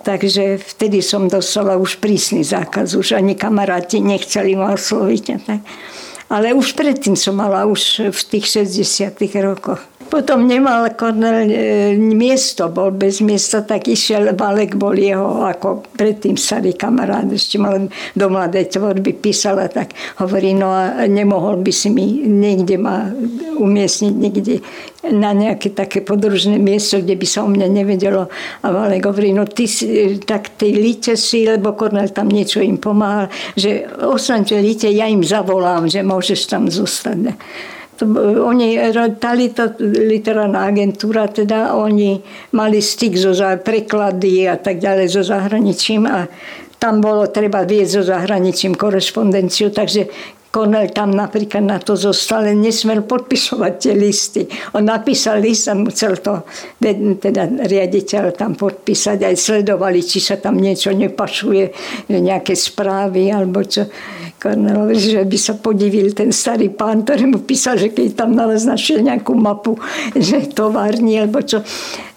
Takže 0.07 0.62
vtedy 0.62 1.03
som 1.03 1.27
dostala 1.27 1.75
už 1.75 1.98
prísny 1.98 2.46
zákaz. 2.46 2.94
Už 2.94 3.18
ani 3.18 3.35
kamaráti 3.35 3.98
nechceli 3.98 4.55
ma 4.55 4.79
osloviť. 4.79 5.25
Tak. 5.42 5.62
Ale 6.32 6.56
už 6.56 6.72
predtým 6.72 7.12
som 7.12 7.36
mala 7.36 7.68
už 7.68 8.08
v 8.08 8.20
tých 8.24 8.64
60 8.72 9.20
rokoch. 9.44 9.91
Potom 10.12 10.44
nemal 10.44 10.92
Kornel 10.92 11.48
e, 11.48 11.96
miesto, 11.96 12.68
bol 12.68 12.92
bez 12.92 13.25
miesta, 13.25 13.64
tak 13.64 13.88
išiel, 13.88 14.37
Valek 14.37 14.77
bol 14.77 14.92
jeho, 14.92 15.48
ako 15.48 15.88
predtým 15.96 16.37
starý 16.37 16.77
kamarát, 16.77 17.25
ešte 17.33 17.57
mal 17.57 17.88
do 18.12 18.27
mladej 18.29 18.77
tvorby, 18.77 19.16
písala, 19.16 19.72
tak 19.72 19.96
hovorí, 20.20 20.53
no 20.53 20.68
a 20.68 21.09
nemohol 21.09 21.64
by 21.64 21.72
si 21.72 21.88
mi 21.88 22.29
niekde 22.29 22.77
ma 22.77 23.09
umiestniť, 23.57 24.12
niekde 24.12 24.61
na 25.16 25.33
nejaké 25.33 25.72
také 25.72 26.05
podružné 26.05 26.61
miesto, 26.61 27.01
kde 27.01 27.16
by 27.16 27.27
sa 27.27 27.42
o 27.42 27.48
mňa 27.48 27.72
nevedelo. 27.72 28.29
A 28.61 28.66
Valek 28.68 29.09
hovorí, 29.09 29.33
no 29.33 29.48
ty 29.48 29.64
si, 29.64 30.20
tak 30.20 30.61
tej 30.61 30.77
líte 30.77 31.16
si, 31.16 31.48
lebo 31.48 31.72
Kornel 31.72 32.12
tam 32.12 32.29
niečo 32.29 32.61
im 32.61 32.77
pomáhal, 32.77 33.33
že 33.57 33.88
ostaňte 33.88 34.61
líte, 34.61 34.92
ja 34.92 35.09
im 35.09 35.25
zavolám, 35.25 35.88
že 35.88 36.05
môžeš 36.05 36.53
tam 36.53 36.68
zostať. 36.68 37.33
To, 38.00 38.09
oni, 38.48 38.81
tá 39.20 39.37
literárna 39.85 40.64
agentúra, 40.64 41.28
teda 41.28 41.76
oni 41.76 42.24
mali 42.57 42.81
styk 42.81 43.14
so 43.20 43.37
preklady 43.61 44.48
a 44.48 44.57
tak 44.57 44.81
ďalej 44.81 45.07
so 45.12 45.22
zahraničím 45.22 46.09
a 46.09 46.24
tam 46.81 46.98
bolo 46.98 47.31
treba 47.31 47.62
viesť 47.62 47.92
so 47.94 48.02
zahraničím 48.02 48.74
korespondenciu, 48.74 49.70
takže 49.70 50.11
Kornel 50.52 50.92
tam 50.92 51.16
napríklad 51.16 51.64
na 51.64 51.80
to 51.80 51.96
zostal, 51.96 52.44
nesmel 52.52 53.08
podpisovať 53.08 53.72
tie 53.80 53.94
listy. 53.96 54.44
On 54.76 54.84
napísal 54.84 55.40
list 55.40 55.64
a 55.64 55.72
musel 55.72 56.20
to 56.20 56.44
teda 57.16 57.48
riaditeľ 57.64 58.36
tam 58.36 58.52
podpísať. 58.52 59.24
Aj 59.24 59.32
sledovali, 59.32 60.04
či 60.04 60.20
sa 60.20 60.36
tam 60.36 60.60
niečo 60.60 60.92
nepašuje, 60.92 61.64
nejaké 62.12 62.52
správy 62.52 63.32
alebo 63.32 63.64
čo. 63.64 63.88
Kornel, 64.36 64.92
že 64.92 65.24
by 65.24 65.38
sa 65.40 65.56
podivil 65.56 66.12
ten 66.12 66.28
starý 66.28 66.68
pán, 66.68 67.00
ktorý 67.08 67.32
mu 67.32 67.40
písal, 67.40 67.80
že 67.80 67.88
keď 67.88 68.12
tam 68.12 68.36
našiel 68.36 69.00
nejakú 69.00 69.32
mapu, 69.32 69.80
že 70.12 70.52
továrni 70.52 71.16
alebo 71.16 71.40
čo. 71.40 71.64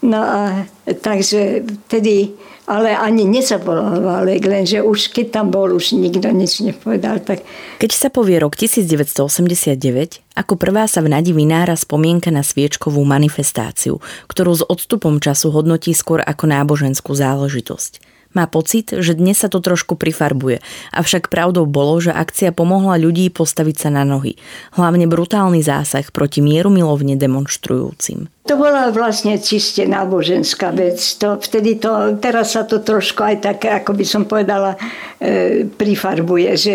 No 0.04 0.20
a 0.20 0.40
takže 0.84 1.64
vtedy 1.88 2.36
ale 2.66 2.98
ani 2.98 3.22
nezavolal 3.26 4.02
Válek, 4.02 4.42
lenže 4.42 4.82
už 4.82 5.14
keď 5.14 5.26
tam 5.40 5.54
bol, 5.54 5.70
už 5.70 5.94
nikto 5.94 6.30
nič 6.34 6.62
nepovedal. 6.66 7.22
Tak... 7.22 7.46
Keď 7.78 7.90
sa 7.94 8.08
povie 8.10 8.42
rok 8.42 8.58
1989, 8.58 10.26
ako 10.34 10.54
prvá 10.58 10.90
sa 10.90 11.00
v 11.00 11.14
Nadi 11.14 11.30
vynára 11.30 11.78
spomienka 11.78 12.34
na 12.34 12.42
sviečkovú 12.42 13.02
manifestáciu, 13.06 14.02
ktorú 14.26 14.52
s 14.52 14.62
odstupom 14.66 15.22
času 15.22 15.54
hodnotí 15.54 15.94
skôr 15.94 16.20
ako 16.20 16.50
náboženskú 16.50 17.14
záležitosť. 17.14 18.05
Má 18.36 18.44
pocit, 18.44 18.92
že 18.92 19.16
dnes 19.16 19.40
sa 19.40 19.48
to 19.48 19.64
trošku 19.64 19.96
prifarbuje, 19.96 20.60
avšak 20.92 21.32
pravdou 21.32 21.64
bolo, 21.64 22.04
že 22.04 22.12
akcia 22.12 22.52
pomohla 22.52 23.00
ľudí 23.00 23.32
postaviť 23.32 23.76
sa 23.80 23.88
na 23.88 24.04
nohy. 24.04 24.36
Hlavne 24.76 25.08
brutálny 25.08 25.64
zásah 25.64 26.04
proti 26.12 26.44
mieru 26.44 26.68
milovne 26.68 27.16
demonstrujúcim. 27.16 28.28
To 28.44 28.60
bola 28.60 28.92
vlastne 28.92 29.40
čiste 29.40 29.88
náboženská 29.88 30.68
vec. 30.76 31.00
To, 31.16 31.40
vtedy 31.40 31.80
to, 31.80 32.20
teraz 32.20 32.52
sa 32.52 32.68
to 32.68 32.84
trošku 32.84 33.24
aj 33.24 33.36
tak, 33.40 33.58
ako 33.64 33.96
by 33.96 34.04
som 34.04 34.28
povedala, 34.28 34.76
e, 35.16 35.64
prifarbuje. 35.64 36.60
Že 36.60 36.74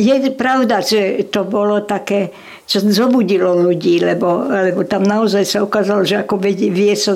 je 0.00 0.16
pravda, 0.32 0.80
že 0.80 1.28
to 1.28 1.44
bolo 1.44 1.84
také 1.84 2.32
čo 2.72 2.80
zobudilo 2.80 3.52
ľudí, 3.52 4.00
lebo, 4.00 4.48
lebo 4.48 4.80
tam 4.88 5.04
naozaj 5.04 5.44
sa 5.44 5.58
ukázalo, 5.60 6.08
že 6.08 6.24
ako, 6.24 6.40
vedie, 6.40 6.72
vie 6.72 6.96
sa, 6.96 7.12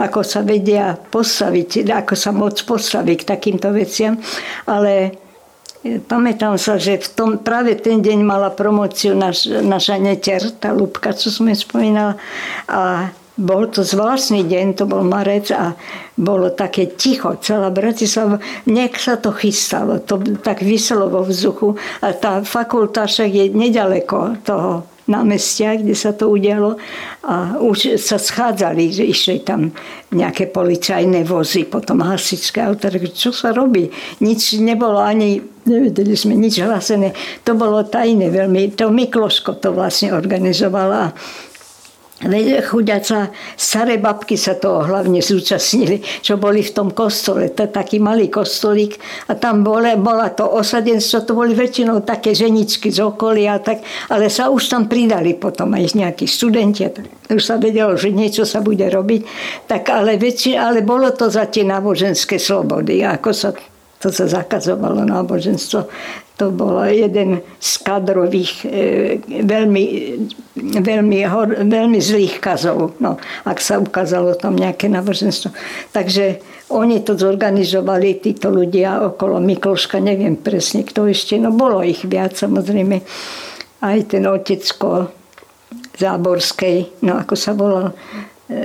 ako 0.00 0.24
sa 0.24 0.40
vedia 0.40 0.96
postaviť, 0.96 1.92
ako 1.92 2.14
sa 2.16 2.32
moc 2.32 2.56
postaviť 2.64 3.16
k 3.20 3.28
takýmto 3.28 3.68
veciam. 3.76 4.16
Ale 4.64 5.12
e, 5.84 6.00
pamätám 6.00 6.56
sa, 6.56 6.80
že 6.80 6.96
v 6.96 7.08
tom, 7.12 7.30
práve 7.36 7.76
ten 7.76 8.00
deň 8.00 8.24
mala 8.24 8.48
promociu 8.48 9.12
naš, 9.12 9.44
naša 9.44 10.00
neter, 10.00 10.40
tá 10.56 10.72
Lubka, 10.72 11.12
čo 11.12 11.28
sme 11.28 11.52
spomínali. 11.52 12.16
A 12.72 13.12
bol 13.36 13.68
to 13.68 13.84
zvláštny 13.84 14.48
deň, 14.48 14.66
to 14.72 14.88
bol 14.88 15.04
marec 15.04 15.52
a 15.52 15.76
bolo 16.16 16.48
také 16.48 16.96
ticho, 16.96 17.36
celá 17.44 17.68
Bratislava, 17.68 18.40
nech 18.64 18.96
sa 18.96 19.20
to 19.20 19.36
chystalo, 19.36 20.00
to 20.00 20.16
tak 20.40 20.64
vyselo 20.64 21.12
vo 21.12 21.26
vzduchu 21.26 21.76
a 21.98 22.14
tá 22.14 22.40
fakulta 22.46 23.10
však 23.10 23.30
je 23.34 23.44
nedaleko 23.50 24.38
toho 24.46 24.93
námestia, 25.06 25.76
kde 25.76 25.92
sa 25.92 26.16
to 26.16 26.32
udialo. 26.32 26.76
A 27.24 27.60
už 27.60 28.00
sa 28.00 28.16
schádzali, 28.16 28.92
že 28.92 29.04
išli 29.04 29.44
tam 29.44 29.72
nejaké 30.12 30.48
policajné 30.48 31.24
vozy, 31.26 31.66
potom 31.68 32.04
hasičské 32.04 32.64
auto, 32.64 32.88
čo 33.12 33.34
sa 33.34 33.50
robí? 33.50 33.90
Nič 34.22 34.60
nebolo 34.60 35.00
ani, 35.00 35.40
nevedeli 35.66 36.14
sme 36.14 36.36
nič 36.36 36.60
hlasené, 36.60 37.12
to 37.42 37.56
bolo 37.56 37.82
tajné 37.84 38.30
veľmi, 38.30 38.76
to 38.76 38.92
Mikloško 38.92 39.58
to 39.58 39.72
vlastne 39.74 40.12
organizovala 40.12 41.12
chuďaca 42.64 43.30
staré 43.54 44.00
babky 44.00 44.34
sa 44.40 44.56
toho 44.56 44.84
hlavne 44.84 45.20
zúčastnili, 45.20 46.00
čo 46.24 46.40
boli 46.40 46.64
v 46.64 46.72
tom 46.72 46.88
kostole. 46.90 47.52
To 47.52 47.68
je 47.68 47.70
taký 47.70 48.00
malý 48.00 48.32
kostolík 48.32 48.96
a 49.28 49.36
tam 49.36 49.60
bole, 49.60 49.96
bola 50.00 50.32
to 50.32 50.48
osadenstvo, 50.48 51.28
to 51.28 51.32
boli 51.36 51.52
väčšinou 51.52 52.00
také 52.02 52.32
ženičky 52.32 52.88
z 52.88 53.04
okolia, 53.04 53.60
tak, 53.60 53.84
ale 54.08 54.32
sa 54.32 54.48
už 54.48 54.72
tam 54.72 54.88
pridali 54.88 55.36
potom 55.36 55.76
aj 55.76 55.94
nejakí 55.94 56.24
študenti. 56.24 56.88
Tak 56.88 57.06
už 57.28 57.44
sa 57.44 57.60
vedelo, 57.60 57.96
že 57.96 58.12
niečo 58.12 58.48
sa 58.48 58.64
bude 58.64 58.88
robiť. 58.88 59.22
Tak 59.68 59.92
ale, 59.92 60.16
väčši, 60.16 60.56
ale 60.56 60.80
bolo 60.80 61.12
to 61.12 61.28
za 61.28 61.48
tie 61.48 61.64
náboženské 61.64 62.40
slobody, 62.40 63.04
ako 63.04 63.30
sa 63.32 63.50
to 64.04 64.12
sa 64.12 64.28
zakazovalo 64.28 65.00
náboženstvo 65.08 65.88
to 66.34 66.50
bol 66.50 66.82
jeden 66.82 67.46
z 67.62 67.70
kadrových 67.86 68.66
e, 68.66 68.68
veľmi, 69.22 69.84
veľmi, 70.82 71.18
hor, 71.30 71.62
veľmi 71.62 71.98
zlých 72.02 72.42
kazov, 72.42 72.98
no, 72.98 73.22
ak 73.46 73.58
sa 73.62 73.78
ukázalo 73.78 74.34
tam 74.34 74.58
nejaké 74.58 74.90
náboženstvo. 74.90 75.54
Takže 75.94 76.42
oni 76.74 77.06
to 77.06 77.14
zorganizovali, 77.14 78.18
títo 78.18 78.50
ľudia 78.50 79.06
okolo 79.14 79.38
Mikloška, 79.38 80.02
neviem 80.02 80.34
presne 80.34 80.82
kto 80.82 81.06
ešte, 81.06 81.38
no 81.38 81.54
bolo 81.54 81.86
ich 81.86 82.02
viac 82.02 82.34
samozrejme. 82.34 82.98
Aj 83.84 83.98
ten 84.08 84.24
otecko 84.26 85.12
Záborskej, 85.94 87.06
no 87.06 87.22
ako 87.22 87.34
sa 87.38 87.54
volal, 87.54 87.94
e, 88.50 88.58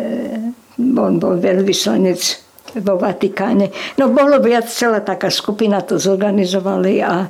on 0.79 1.21
bol 1.21 1.37
veľvyslanec 1.37 2.49
vo 2.77 2.97
Vatikáne. 2.97 3.69
No 3.97 4.13
bolo 4.13 4.37
viac, 4.41 4.69
celá 4.69 5.01
taká 5.01 5.33
skupina 5.33 5.81
to 5.81 5.97
zorganizovali 5.97 7.01
a 7.01 7.29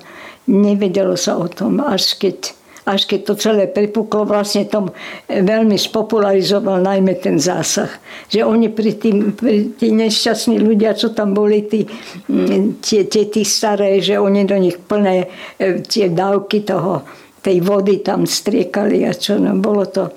nevedelo 0.50 1.14
sa 1.14 1.38
o 1.38 1.46
tom, 1.46 1.78
až 1.86 2.18
keď, 2.18 2.58
až 2.90 3.06
keď 3.06 3.20
to 3.30 3.34
celé 3.38 3.70
prepuklo, 3.70 4.26
vlastne 4.26 4.66
tom 4.66 4.90
veľmi 5.30 5.78
spopularizoval 5.78 6.82
najmä 6.82 7.22
ten 7.22 7.38
zásah. 7.38 7.94
Že 8.34 8.50
oni 8.50 8.68
pri 8.74 8.92
tým, 8.98 9.38
pri 9.38 9.78
tí 9.78 9.94
nešťastní 9.94 10.58
ľudia, 10.58 10.98
čo 10.98 11.14
tam 11.14 11.38
boli, 11.38 11.70
tí, 11.70 11.86
mm, 11.86 12.82
tie 12.82 13.06
tety 13.06 13.46
staré, 13.46 14.02
že 14.02 14.18
oni 14.18 14.42
do 14.50 14.58
nich 14.58 14.82
plné 14.82 15.30
e, 15.62 15.86
tie 15.86 16.10
dávky 16.10 16.66
toho, 16.66 17.06
tej 17.40 17.64
vody 17.64 18.04
tam 18.04 18.28
striekali 18.28 19.08
a 19.08 19.16
čo, 19.16 19.40
no 19.40 19.56
bolo 19.56 19.88
to, 19.88 20.12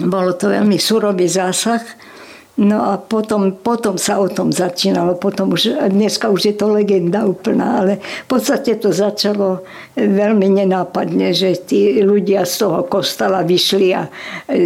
bolo 0.00 0.34
to 0.34 0.50
veľmi 0.50 0.80
surový 0.80 1.28
zásah. 1.28 2.09
No 2.60 2.92
a 2.92 3.00
potom, 3.00 3.56
potom 3.56 3.96
sa 3.96 4.20
o 4.20 4.28
tom 4.28 4.52
začínalo, 4.52 5.16
potom 5.16 5.56
už, 5.56 5.80
dneska 5.88 6.28
už 6.28 6.52
je 6.52 6.54
to 6.60 6.68
legenda 6.68 7.24
úplná, 7.24 7.80
ale 7.80 8.04
v 8.04 8.28
podstate 8.28 8.76
to 8.76 8.92
začalo 8.92 9.64
veľmi 9.96 10.44
nenápadne, 10.60 11.32
že 11.32 11.56
tí 11.64 12.04
ľudia 12.04 12.44
z 12.44 12.68
toho 12.68 12.84
kostala 12.84 13.40
vyšli 13.48 13.96
a 13.96 14.04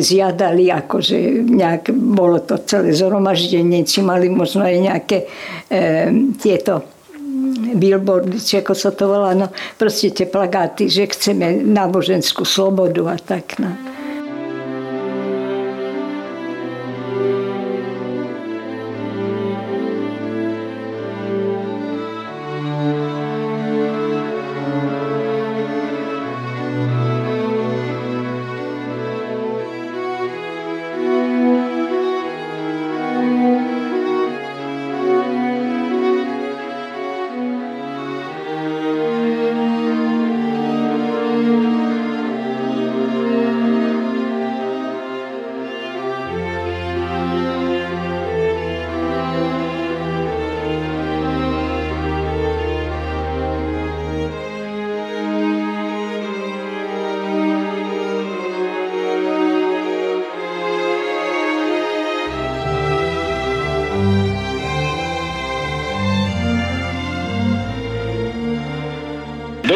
zjadali, 0.02 0.74
akože 0.74 1.46
nejak, 1.46 1.94
bolo 1.94 2.42
to 2.42 2.58
celé 2.66 2.90
zhromaždenie, 2.90 3.86
či 3.86 4.02
mali 4.02 4.26
možno 4.26 4.66
aj 4.66 4.74
nejaké 4.74 5.18
e, 5.22 6.10
tieto 6.34 6.90
billboardy, 7.78 8.42
či 8.42 8.58
ako 8.58 8.74
sa 8.74 8.90
to 8.90 9.06
volá, 9.06 9.38
no 9.38 9.54
proste 9.78 10.10
tie 10.10 10.26
plagáty, 10.26 10.90
že 10.90 11.06
chceme 11.14 11.62
náboženskú 11.62 12.42
slobodu 12.42 13.06
a 13.06 13.16
tak. 13.22 13.62
No. 13.62 13.93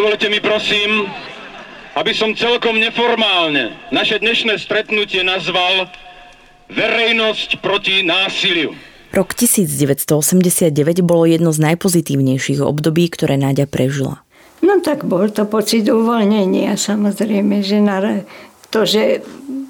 Dovolte 0.09 0.33
mi 0.33 0.41
prosím, 0.41 1.05
aby 1.93 2.17
som 2.17 2.33
celkom 2.33 2.81
neformálne 2.81 3.77
naše 3.93 4.17
dnešné 4.17 4.57
stretnutie 4.57 5.21
nazval 5.21 5.85
Verejnosť 6.73 7.61
proti 7.61 8.01
násiliu. 8.01 8.73
Rok 9.13 9.37
1989 9.37 11.05
bolo 11.05 11.29
jedno 11.29 11.53
z 11.53 11.61
najpozitívnejších 11.61 12.65
období, 12.65 13.05
ktoré 13.13 13.37
Náďa 13.37 13.69
prežila. 13.69 14.25
No 14.65 14.81
tak 14.81 15.05
bol 15.05 15.29
to 15.29 15.45
pocit 15.45 15.85
uvoľnenia, 15.93 16.73
samozrejme, 16.81 17.61
že 17.61 17.77
na 17.77 18.25
to, 18.73 18.89
že 18.89 19.21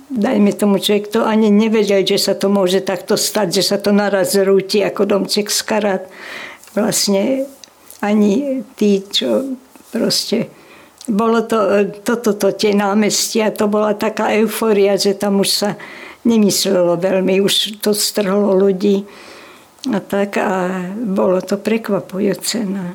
dajme 0.07 0.55
tomu 0.55 0.79
človek 0.79 1.11
to 1.11 1.27
ani 1.27 1.51
nevedel, 1.51 2.07
že 2.07 2.15
sa 2.15 2.39
to 2.39 2.47
môže 2.47 2.87
takto 2.87 3.19
stať, 3.19 3.59
že 3.59 3.75
sa 3.75 3.83
to 3.83 3.91
naraz 3.91 4.39
zrúti 4.39 4.87
ako 4.87 5.03
domček 5.03 5.51
z 5.51 5.61
karát. 5.67 6.07
Vlastne 6.79 7.43
ani 7.99 8.63
tí, 8.79 9.03
čo 9.03 9.59
proste 9.91 10.49
bolo 11.09 11.41
to, 11.49 11.89
toto, 12.05 12.37
to, 12.37 12.53
tie 12.53 12.77
námestia, 12.77 13.49
to 13.49 13.65
bola 13.65 13.97
taká 13.97 14.37
euforia, 14.37 15.01
že 15.01 15.17
tam 15.17 15.41
už 15.41 15.49
sa 15.49 15.71
nemyslelo 16.29 17.01
veľmi, 17.01 17.41
už 17.41 17.81
to 17.81 17.97
strhlo 17.97 18.53
ľudí. 18.53 19.09
A 19.89 20.05
tak 20.05 20.37
a 20.37 20.85
bolo 21.01 21.41
to 21.41 21.57
prekvapujúce. 21.57 22.61
No. 22.69 22.93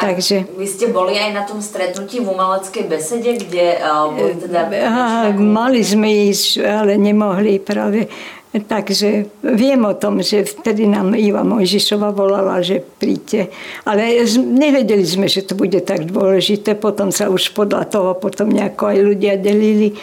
Takže... 0.00 0.48
Vy 0.56 0.64
ste 0.64 0.88
boli 0.88 1.20
aj 1.20 1.30
na 1.36 1.44
tom 1.44 1.60
stretnutí 1.60 2.24
v 2.24 2.32
umeleckej 2.32 2.84
besede, 2.88 3.36
kde 3.36 3.76
uh, 3.76 4.08
boli 4.08 4.40
teda... 4.40 4.72
Aha, 4.88 5.36
mali 5.36 5.84
sme 5.84 6.32
ísť, 6.32 6.64
ale 6.64 6.96
nemohli 6.96 7.60
práve. 7.60 8.08
Takže 8.50 9.30
viem 9.46 9.78
o 9.86 9.94
tom, 9.94 10.26
že 10.26 10.42
vtedy 10.42 10.90
nám 10.90 11.14
Iva 11.14 11.46
Mojžišova 11.46 12.10
volala, 12.10 12.58
že 12.66 12.82
príďte. 12.82 13.46
Ale 13.86 14.26
nevedeli 14.42 15.06
sme, 15.06 15.30
že 15.30 15.46
to 15.46 15.54
bude 15.54 15.78
tak 15.86 16.10
dôležité. 16.10 16.74
Potom 16.74 17.14
sa 17.14 17.30
už 17.30 17.54
podľa 17.54 17.86
toho 17.86 18.10
potom 18.18 18.50
nejako 18.50 18.90
aj 18.90 18.98
ľudia 19.06 19.34
delili. 19.38 19.94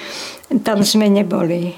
Tam 0.64 0.80
sme 0.80 1.12
neboli. 1.12 1.76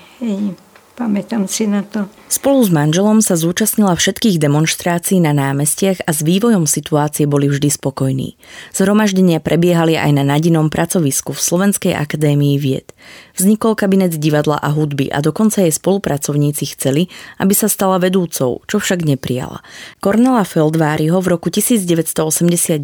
Pamätám 1.00 1.48
si 1.48 1.64
na 1.64 1.80
to. 1.80 2.12
Spolu 2.28 2.60
s 2.60 2.68
manželom 2.76 3.24
sa 3.24 3.40
zúčastnila 3.40 3.96
všetkých 3.96 4.36
demonstrácií 4.36 5.24
na 5.24 5.32
námestiach 5.32 6.04
a 6.04 6.12
s 6.12 6.20
vývojom 6.28 6.68
situácie 6.68 7.24
boli 7.24 7.48
vždy 7.48 7.72
spokojní. 7.72 8.36
Zhromaždenia 8.76 9.40
prebiehali 9.40 9.96
aj 9.96 10.12
na 10.20 10.28
nadinom 10.28 10.68
pracovisku 10.68 11.32
v 11.32 11.40
Slovenskej 11.40 11.96
akadémii 11.96 12.60
vied. 12.60 12.92
Vznikol 13.40 13.80
kabinet 13.80 14.20
divadla 14.20 14.60
a 14.60 14.76
hudby 14.76 15.08
a 15.08 15.24
dokonca 15.24 15.64
jej 15.64 15.72
spolupracovníci 15.72 16.76
chceli, 16.76 17.08
aby 17.40 17.56
sa 17.56 17.72
stala 17.72 17.96
vedúcou, 17.96 18.60
čo 18.68 18.84
však 18.84 19.08
neprijala. 19.08 19.64
Kornela 20.04 20.44
Feldváriho 20.44 21.16
v 21.24 21.28
roku 21.32 21.48
1989 21.48 22.76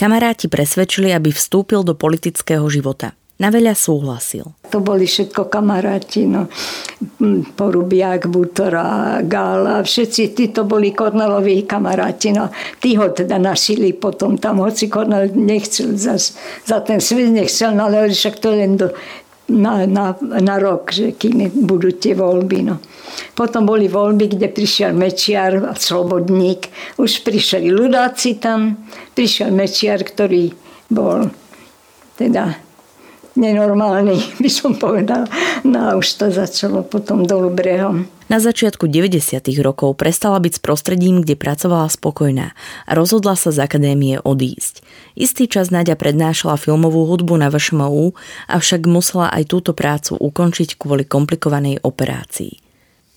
kamaráti 0.00 0.48
presvedčili, 0.48 1.12
aby 1.12 1.28
vstúpil 1.28 1.84
do 1.84 1.92
politického 1.92 2.64
života. 2.72 3.12
Na 3.34 3.50
veľa 3.50 3.74
súhlasil. 3.74 4.46
To 4.70 4.78
boli 4.78 5.10
všetko 5.10 5.50
kamaráti, 5.50 6.30
no. 6.30 6.46
Porubiak, 7.58 8.30
Butora, 8.30 9.18
Gála, 9.26 9.82
všetci 9.82 10.38
títo 10.38 10.62
boli 10.62 10.94
Kornelovi 10.94 11.66
kamaráti. 11.66 12.30
No. 12.30 12.54
Tí 12.78 12.94
ho 12.94 13.10
teda 13.10 13.42
našili 13.42 13.90
potom 13.90 14.38
tam, 14.38 14.62
hoci 14.62 14.86
Kornel 14.86 15.34
nechcel 15.34 15.98
za, 15.98 16.14
za 16.62 16.78
ten 16.86 17.02
svet, 17.02 17.34
nechcel, 17.34 17.74
no 17.74 17.90
ale 17.90 18.06
však 18.14 18.38
to 18.38 18.54
len 18.54 18.78
do, 18.78 18.94
na, 19.50 19.82
na, 19.82 20.14
na 20.22 20.56
rok, 20.62 20.94
že 20.94 21.18
kým 21.18 21.50
budú 21.66 21.90
tie 21.90 22.14
voľby. 22.14 22.70
No. 22.70 22.78
Potom 23.34 23.66
boli 23.66 23.90
voľby, 23.90 24.38
kde 24.38 24.46
prišiel 24.46 24.94
Mečiar 24.94 25.58
a 25.58 25.74
Slobodník. 25.74 26.70
Už 27.02 27.26
prišli 27.26 27.66
ľudáci 27.66 28.38
tam, 28.38 28.78
prišiel 29.18 29.50
Mečiar, 29.50 30.06
ktorý 30.06 30.54
bol 30.86 31.28
teda 32.14 32.62
nenormálny, 33.36 34.16
by 34.42 34.50
som 34.50 34.74
povedal. 34.78 35.28
No 35.62 35.90
a 35.90 35.90
už 35.98 36.06
to 36.18 36.26
začalo 36.30 36.82
potom 36.82 37.26
dolu 37.26 37.50
brehom. 37.50 38.06
Na 38.24 38.40
začiatku 38.40 38.88
90. 38.88 39.44
rokov 39.60 40.00
prestala 40.00 40.40
byť 40.40 40.52
s 40.56 40.60
prostredím, 40.64 41.20
kde 41.20 41.36
pracovala 41.36 41.92
spokojná 41.92 42.56
a 42.88 42.90
rozhodla 42.96 43.36
sa 43.36 43.52
z 43.52 43.60
akadémie 43.60 44.16
odísť. 44.16 44.80
Istý 45.12 45.44
čas 45.44 45.68
Nadia 45.68 45.92
prednášala 45.92 46.56
filmovú 46.56 47.04
hudbu 47.04 47.36
na 47.36 47.52
VŠMU, 47.52 48.16
avšak 48.48 48.88
musela 48.88 49.28
aj 49.28 49.52
túto 49.52 49.76
prácu 49.76 50.16
ukončiť 50.16 50.80
kvôli 50.80 51.04
komplikovanej 51.04 51.84
operácii. 51.84 52.64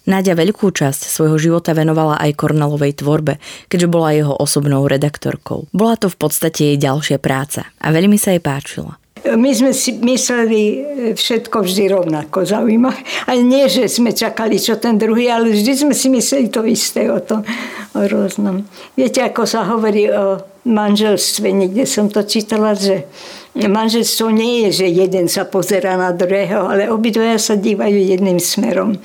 Náďa 0.08 0.40
veľkú 0.40 0.72
časť 0.72 1.04
svojho 1.04 1.36
života 1.36 1.76
venovala 1.76 2.16
aj 2.24 2.40
Kornelovej 2.40 3.04
tvorbe, 3.04 3.44
keďže 3.68 3.92
bola 3.92 4.16
jeho 4.16 4.36
osobnou 4.40 4.88
redaktorkou. 4.88 5.68
Bola 5.76 6.00
to 6.00 6.08
v 6.08 6.16
podstate 6.16 6.72
jej 6.72 6.78
ďalšia 6.80 7.20
práca 7.20 7.68
a 7.80 7.92
veľmi 7.92 8.16
sa 8.16 8.32
jej 8.32 8.40
páčila. 8.40 8.96
My 9.36 9.52
sme 9.52 9.76
si 9.76 9.98
mysleli 10.00 10.62
e, 10.62 10.78
všetko 11.18 11.66
vždy 11.66 11.84
rovnako 11.92 12.48
zaujímavé. 12.48 13.02
A 13.28 13.36
nie, 13.36 13.68
že 13.68 13.92
sme 13.92 14.16
čakali, 14.16 14.56
čo 14.56 14.80
ten 14.80 14.96
druhý, 14.96 15.28
ale 15.28 15.52
vždy 15.52 15.74
sme 15.88 15.94
si 15.98 16.08
mysleli 16.08 16.48
to 16.48 16.64
isté 16.64 17.12
o 17.12 17.20
tom, 17.20 17.44
o 17.92 18.02
rôznom. 18.08 18.64
Viete, 18.96 19.20
ako 19.26 19.44
sa 19.44 19.68
hovorí 19.68 20.08
o 20.08 20.40
manželstve, 20.68 21.52
niekde 21.52 21.88
som 21.88 22.12
to 22.12 22.24
čítala, 22.28 22.76
že 22.76 23.08
manželstvo 23.56 24.30
nie 24.30 24.68
je, 24.68 24.84
že 24.84 24.88
jeden 24.92 25.26
sa 25.32 25.48
pozera 25.48 25.98
na 25.98 26.14
druhého, 26.14 26.70
ale 26.70 26.92
obidvaja 26.92 27.40
sa 27.42 27.56
dívajú 27.58 27.98
jedným 27.98 28.38
smerom. 28.38 29.00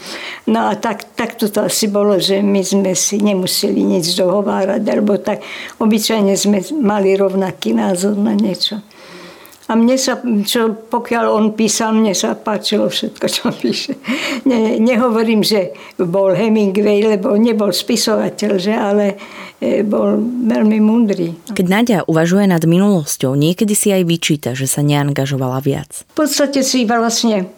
No 0.45 0.69
a 0.69 0.77
tak, 0.77 1.17
tak 1.17 1.41
to 1.41 1.49
asi 1.49 1.89
bolo, 1.89 2.21
že 2.21 2.45
my 2.45 2.61
sme 2.61 2.93
si 2.93 3.23
nemuseli 3.23 3.81
nič 3.81 4.13
dohovárať, 4.19 4.83
alebo 4.85 5.17
tak 5.17 5.41
obyčajne 5.81 6.35
sme 6.37 6.61
mali 6.83 7.17
rovnaký 7.17 7.73
názor 7.73 8.19
na 8.19 8.37
niečo. 8.37 8.85
A 9.73 9.77
mne 9.77 9.97
sa, 9.97 10.21
čo, 10.45 10.77
pokiaľ 10.77 11.33
on 11.33 11.57
písal, 11.57 11.97
mne 11.97 12.13
sa 12.13 12.37
páčilo 12.37 12.93
všetko, 12.93 13.25
čo 13.25 13.49
píše. 13.57 13.97
Ne, 14.45 14.77
nehovorím, 14.77 15.41
že 15.41 15.73
bol 15.97 16.37
Hemingway, 16.37 17.01
lebo 17.01 17.33
nebol 17.41 17.73
spisovateľ, 17.73 18.51
že, 18.61 18.77
ale 18.77 19.17
e, 19.57 19.81
bol 19.81 20.21
veľmi 20.45 20.77
múdry. 20.77 21.57
Keď 21.57 21.67
Nadia 21.73 22.01
uvažuje 22.05 22.53
nad 22.53 22.61
minulosťou, 22.61 23.33
niekedy 23.33 23.73
si 23.73 23.89
aj 23.97 24.05
vyčíta, 24.05 24.51
že 24.53 24.69
sa 24.69 24.85
neangažovala 24.85 25.65
viac. 25.65 26.05
V 26.13 26.21
podstate 26.21 26.61
si 26.61 26.85
vlastne 26.85 27.49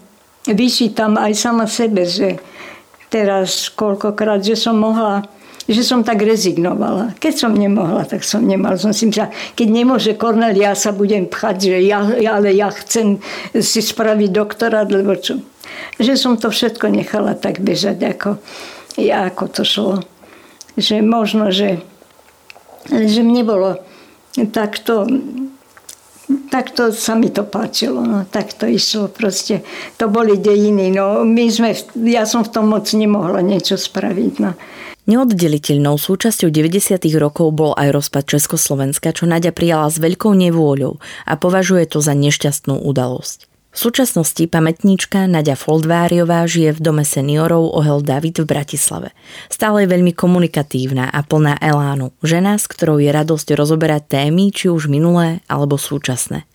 vyčítam 0.47 1.18
aj 1.18 1.34
sama 1.34 1.66
sebe, 1.66 2.07
že 2.07 2.39
teraz 3.11 3.74
koľkokrát, 3.74 4.39
že 4.39 4.55
som 4.55 4.78
mohla 4.78 5.26
že 5.65 5.83
som 5.83 6.05
tak 6.05 6.21
rezignovala. 6.21 7.17
Keď 7.17 7.35
som 7.47 7.53
nemohla, 7.57 8.05
tak 8.05 8.21
som 8.21 8.45
nemala. 8.45 8.77
Som 8.77 8.93
si 8.93 9.09
myslela, 9.09 9.33
keď 9.57 9.69
nemôže 9.69 10.12
Kornel, 10.17 10.57
ja 10.57 10.77
sa 10.77 10.93
budem 10.93 11.25
pchať, 11.25 11.57
že 11.73 11.79
ja, 11.89 12.05
ale 12.05 12.53
ja 12.53 12.69
chcem 12.69 13.21
si 13.57 13.81
spraviť 13.81 14.31
doktorát, 14.31 14.89
lebo 14.93 15.17
čo? 15.17 15.41
Že 15.97 16.15
som 16.21 16.35
to 16.37 16.53
všetko 16.53 16.93
nechala 16.93 17.33
tak 17.33 17.65
bežať, 17.65 17.99
ako, 18.05 18.31
ja, 19.01 19.27
ako 19.29 19.45
to 19.49 19.62
šlo. 19.65 19.95
Že 20.77 21.01
možno, 21.01 21.49
že, 21.49 21.81
že 22.91 23.21
mne 23.25 23.43
bolo 23.47 23.71
takto 24.51 25.09
takto 26.49 26.89
sa 26.95 27.15
mi 27.19 27.29
to 27.29 27.45
páčilo, 27.45 28.01
no, 28.01 28.25
tak 28.25 28.57
to 28.57 28.65
išlo 28.65 29.12
proste. 29.12 29.61
To 30.01 30.09
boli 30.09 30.41
dejiny, 30.41 30.89
no, 30.95 31.21
my 31.27 31.45
sme, 31.53 31.77
ja 32.09 32.25
som 32.25 32.41
v 32.47 32.53
tom 32.53 32.73
moc 32.73 32.89
nemohla 32.89 33.45
niečo 33.45 33.77
spraviť, 33.77 34.35
no. 34.41 34.57
Neoddeliteľnou 35.05 36.00
súčasťou 36.00 36.48
90. 36.48 36.96
rokov 37.20 37.52
bol 37.52 37.76
aj 37.76 37.92
rozpad 37.92 38.24
Československa, 38.24 39.12
čo 39.12 39.28
Nadia 39.28 39.52
prijala 39.52 39.92
s 39.92 40.00
veľkou 40.00 40.32
nevôľou 40.32 40.96
a 41.28 41.32
považuje 41.36 41.84
to 41.84 42.00
za 42.00 42.16
nešťastnú 42.16 42.80
udalosť. 42.80 43.44
V 43.74 43.78
súčasnosti 43.90 44.40
pamätníčka 44.48 45.28
Nadia 45.28 45.61
Foldváriová 45.61 46.48
žije 46.48 46.78
v 46.78 46.80
dome 46.80 47.05
seniorov 47.05 47.74
Ohel 47.76 48.00
David 48.00 48.40
v 48.40 48.48
Bratislave. 48.48 49.12
Stále 49.52 49.84
je 49.84 49.92
veľmi 49.92 50.16
komunikatívna 50.16 51.12
a 51.12 51.20
plná 51.20 51.61
elánu. 51.61 52.14
Žena, 52.24 52.57
s 52.57 52.64
ktorou 52.64 52.96
je 52.96 53.12
radosť 53.12 53.52
rozoberať 53.52 54.09
témy, 54.09 54.57
či 54.57 54.72
už 54.72 54.88
minulé 54.88 55.44
alebo 55.50 55.76
súčasné. 55.76 56.48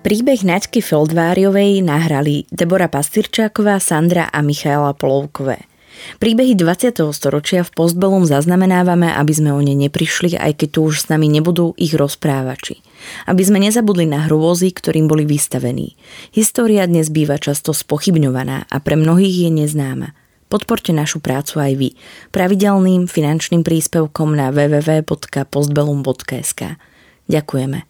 Príbeh 0.00 0.48
Naďky 0.48 0.80
Feldváriovej 0.80 1.84
nahrali 1.84 2.48
Debora 2.48 2.88
Pastyrčáková, 2.88 3.76
Sandra 3.84 4.32
a 4.32 4.40
Michaela 4.40 4.96
Polovkové. 4.96 5.68
Príbehy 6.16 6.56
20. 6.56 7.04
storočia 7.12 7.60
v 7.60 7.68
postbelom 7.76 8.24
zaznamenávame, 8.24 9.12
aby 9.12 9.32
sme 9.36 9.52
o 9.52 9.60
ne 9.60 9.76
neprišli, 9.76 10.40
aj 10.40 10.56
keď 10.56 10.68
tu 10.72 10.88
už 10.88 11.04
s 11.04 11.12
nami 11.12 11.28
nebudú 11.28 11.76
ich 11.76 11.92
rozprávači. 11.92 12.80
Aby 13.28 13.44
sme 13.44 13.60
nezabudli 13.60 14.08
na 14.08 14.24
hrôzy, 14.24 14.72
ktorým 14.72 15.04
boli 15.04 15.28
vystavení. 15.28 16.00
História 16.32 16.88
dnes 16.88 17.12
býva 17.12 17.36
často 17.36 17.76
spochybňovaná 17.76 18.72
a 18.72 18.76
pre 18.80 18.96
mnohých 18.96 19.44
je 19.44 19.50
neznáma. 19.52 20.16
Podporte 20.48 20.96
našu 20.96 21.20
prácu 21.20 21.60
aj 21.60 21.76
vy 21.76 21.92
pravidelným 22.32 23.04
finančným 23.04 23.60
príspevkom 23.60 24.32
na 24.32 24.48
www.postbellum.sk. 24.48 26.80
Ďakujeme. 27.28 27.89